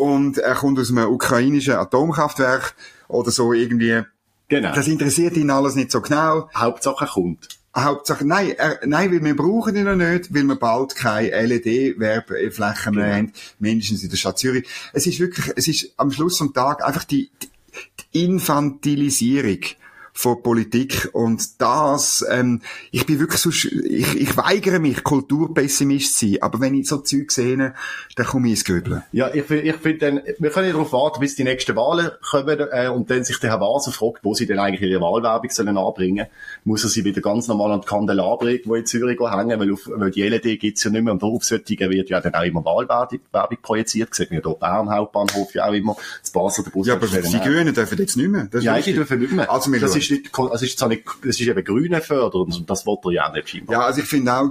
und 0.00 0.38
er 0.38 0.54
kommt 0.54 0.78
aus 0.78 0.90
einem 0.90 1.08
ukrainischen 1.10 1.74
Atomkraftwerk 1.74 2.74
oder 3.08 3.30
so 3.30 3.52
irgendwie. 3.52 4.02
Genau. 4.48 4.74
Das 4.74 4.88
interessiert 4.88 5.36
ihn 5.36 5.50
alles 5.50 5.74
nicht 5.74 5.90
so 5.90 6.00
genau. 6.00 6.48
Hauptsache 6.56 7.04
er 7.04 7.08
kommt. 7.08 7.48
Hauptsache, 7.76 8.26
nein, 8.26 8.54
er, 8.56 8.80
nein, 8.86 9.12
weil 9.12 9.22
wir 9.22 9.36
brauchen 9.36 9.76
ihn 9.76 9.84
noch 9.84 9.94
nicht, 9.94 10.34
weil 10.34 10.42
wir 10.44 10.56
bald 10.56 10.96
keine 10.96 11.30
LED-Werbeflächen 11.30 12.94
mehr 12.94 13.16
haben, 13.16 13.32
mindestens 13.58 14.02
in 14.02 14.10
der 14.10 14.16
Stadt 14.16 14.38
Zürich. 14.38 14.66
Es 14.92 15.06
ist 15.06 15.20
wirklich, 15.20 15.52
es 15.54 15.68
ist 15.68 15.92
am 15.96 16.10
Schluss 16.10 16.38
vom 16.38 16.52
Tag 16.52 16.84
einfach 16.84 17.04
die, 17.04 17.30
die 18.12 18.24
Infantilisierung 18.24 19.60
von 20.18 20.42
Politik 20.42 21.10
und 21.12 21.60
das, 21.60 22.26
ähm, 22.28 22.60
ich 22.90 23.06
bin 23.06 23.20
wirklich 23.20 23.40
so, 23.40 23.50
ich, 23.50 24.20
ich 24.20 24.36
weigere 24.36 24.80
mich, 24.80 25.04
Kulturpessimist 25.04 26.18
zu 26.18 26.26
sein, 26.26 26.42
aber 26.42 26.60
wenn 26.60 26.74
ich 26.74 26.88
so 26.88 26.96
Zeug 26.98 27.30
sehe, 27.30 27.56
dann 28.16 28.26
komme 28.26 28.48
ich 28.48 28.54
ins 28.54 28.64
Grübeln. 28.64 29.04
Ja, 29.12 29.32
ich, 29.32 29.48
ich 29.48 29.76
finde 29.76 29.98
dann, 29.98 30.20
wir 30.40 30.50
können 30.50 30.66
ja 30.66 30.72
darauf 30.72 30.92
warten, 30.92 31.20
bis 31.20 31.36
die 31.36 31.44
nächsten 31.44 31.76
Wahlen 31.76 32.10
kommen 32.28 32.58
äh, 32.72 32.88
und 32.88 33.08
dann 33.08 33.22
sich 33.22 33.38
der 33.38 33.50
Herr 33.50 33.60
Waser 33.60 33.92
fragt, 33.92 34.24
wo 34.24 34.34
sie 34.34 34.46
denn 34.46 34.58
eigentlich 34.58 34.90
ihre 34.90 35.00
Wahlwerbung 35.00 35.50
sollen 35.50 35.78
anbringen. 35.78 36.26
Muss 36.64 36.82
er 36.82 36.90
sie 36.90 37.04
wieder 37.04 37.20
ganz 37.20 37.46
normal 37.46 37.70
an 37.70 37.82
die 37.82 37.86
Kandelabre, 37.86 38.58
die 38.58 38.68
in 38.68 38.86
Zürich 38.86 39.20
hängen, 39.20 39.60
weil, 39.60 39.72
auf, 39.72 39.88
weil 39.88 40.10
die 40.10 40.28
LED 40.28 40.58
gibt's 40.58 40.82
ja 40.82 40.90
nicht 40.90 41.04
mehr 41.04 41.12
und 41.12 41.22
auf 41.22 41.44
solchen 41.44 41.78
wird 41.78 42.10
ja 42.10 42.20
dann 42.20 42.34
auch 42.34 42.42
immer 42.42 42.64
Wahlwerbung 42.64 43.58
projiziert. 43.62 44.12
Sieht 44.16 44.32
man 44.32 44.40
ja 44.40 44.48
hier 44.48 44.56
Bern 44.58 44.90
Hauptbahnhof 44.90 45.54
ja 45.54 45.68
auch 45.68 45.72
immer, 45.72 45.96
das 46.20 46.32
Basel, 46.32 46.64
der 46.64 46.72
Bus. 46.72 46.88
Ja, 46.88 46.94
aber 46.94 47.06
die 47.06 47.38
Grünen 47.38 47.72
dürfen 47.72 47.98
jetzt 47.98 48.16
nicht 48.16 48.28
mehr. 48.28 48.48
Das 48.50 48.64
ja, 48.64 48.80
die 48.80 48.94
dürfen 48.94 49.20
nicht 49.20 49.32
mehr. 49.32 49.48
Also, 49.48 49.70
das 49.78 49.94
ist 49.94 50.07
nicht, 50.10 50.30
also 50.38 50.64
ist 50.64 50.78
zwar 50.78 50.88
nicht, 50.88 51.04
das 51.22 51.40
ist 51.40 51.46
eben 51.46 51.64
grüne 51.64 52.00
Förderung 52.00 52.52
und 52.52 52.68
das 52.68 52.86
wollte 52.86 53.08
er 53.08 53.12
ja 53.12 53.28
auch 53.28 53.34
nicht 53.34 53.48
scheinbar. 53.48 53.76
Ja, 53.76 53.86
also 53.86 54.00
ich 54.00 54.06
finde 54.06 54.34
auch, 54.34 54.50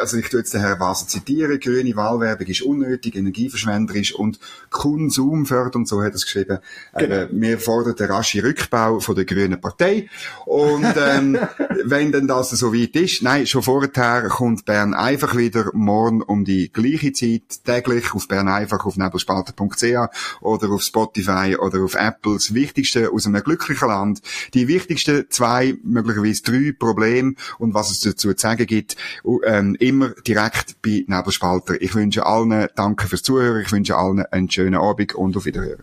also 0.00 0.16
ich 0.16 0.28
tue 0.28 0.40
jetzt 0.40 0.54
den 0.54 0.60
Herrn 0.60 0.80
Wasser 0.80 1.06
zitieren, 1.06 1.58
grüne 1.60 1.94
Wahlwerbung 1.96 2.46
ist 2.46 2.62
unnötig, 2.62 3.16
energieverschwenderisch 3.16 4.14
und 4.14 4.38
konsumfördernd, 4.70 5.88
so 5.88 6.02
hat 6.02 6.12
er 6.12 6.16
es 6.16 6.24
geschrieben. 6.24 6.58
Genau. 6.96 7.14
Äh, 7.14 7.28
wir 7.30 7.58
fordern 7.58 7.96
den 7.96 8.10
rasche 8.10 8.42
Rückbau 8.42 9.00
von 9.00 9.14
der 9.14 9.24
grünen 9.24 9.60
Partei 9.60 10.08
und 10.46 10.86
ähm, 10.96 11.38
wenn 11.84 12.12
denn 12.12 12.26
das 12.26 12.50
so 12.50 12.74
weit 12.74 12.96
ist, 12.96 13.22
nein, 13.22 13.46
schon 13.46 13.62
vorher 13.62 14.28
kommt 14.28 14.64
Bern 14.64 14.94
einfach 14.94 15.36
wieder 15.36 15.70
morgen 15.72 16.22
um 16.22 16.44
die 16.44 16.70
gleiche 16.72 17.12
Zeit 17.12 17.64
täglich 17.64 18.14
auf 18.14 18.28
Bern 18.28 18.48
einfach 18.48 18.84
auf 18.84 18.96
nebelspalter.ch 18.96 20.40
oder 20.40 20.70
auf 20.70 20.82
Spotify 20.82 21.56
oder 21.58 21.82
auf 21.82 21.94
Apple. 21.94 22.34
Das 22.34 22.54
Wichtigste 22.54 23.10
aus 23.12 23.26
einem 23.26 23.42
glücklichen 23.42 23.88
Land. 23.88 24.20
Die 24.54 24.68
wichtigsten 24.98 25.30
zwei, 25.30 25.76
möglicherweise 25.82 26.42
drei 26.42 26.74
Probleme 26.78 27.34
und 27.58 27.74
was 27.74 27.90
es 27.90 28.00
dazu 28.00 28.32
zu 28.32 28.40
sagen 28.40 28.66
gibt, 28.66 28.96
ähm, 29.44 29.76
immer 29.78 30.10
direkt 30.26 30.82
bei 30.82 31.04
Nebelspalter. 31.06 31.80
Ich 31.80 31.94
wünsche 31.94 32.26
allen 32.26 32.68
Danke 32.74 33.06
fürs 33.06 33.22
Zuhören. 33.22 33.62
Ich 33.62 33.72
wünsche 33.72 33.96
allen 33.96 34.24
einen 34.26 34.50
schönen 34.50 34.76
Abend 34.76 35.14
und 35.14 35.36
auf 35.36 35.44
Wiederhören. 35.44 35.82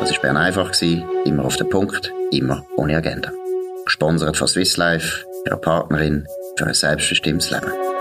Das 0.00 0.10
war 0.10 0.20
Bern 0.20 0.36
einfach, 0.36 0.72
immer 1.24 1.44
auf 1.44 1.56
den 1.56 1.68
Punkt, 1.68 2.12
immer 2.32 2.64
ohne 2.76 2.96
Agenda. 2.96 3.30
Gesponsert 3.84 4.36
von 4.36 4.48
Swiss 4.48 4.76
Life, 4.76 5.24
ihrer 5.46 5.56
Partnerin 5.56 6.26
für 6.56 6.66
ein 6.66 6.74
selbstbestimmtes 6.74 7.50
Leben. 7.50 7.91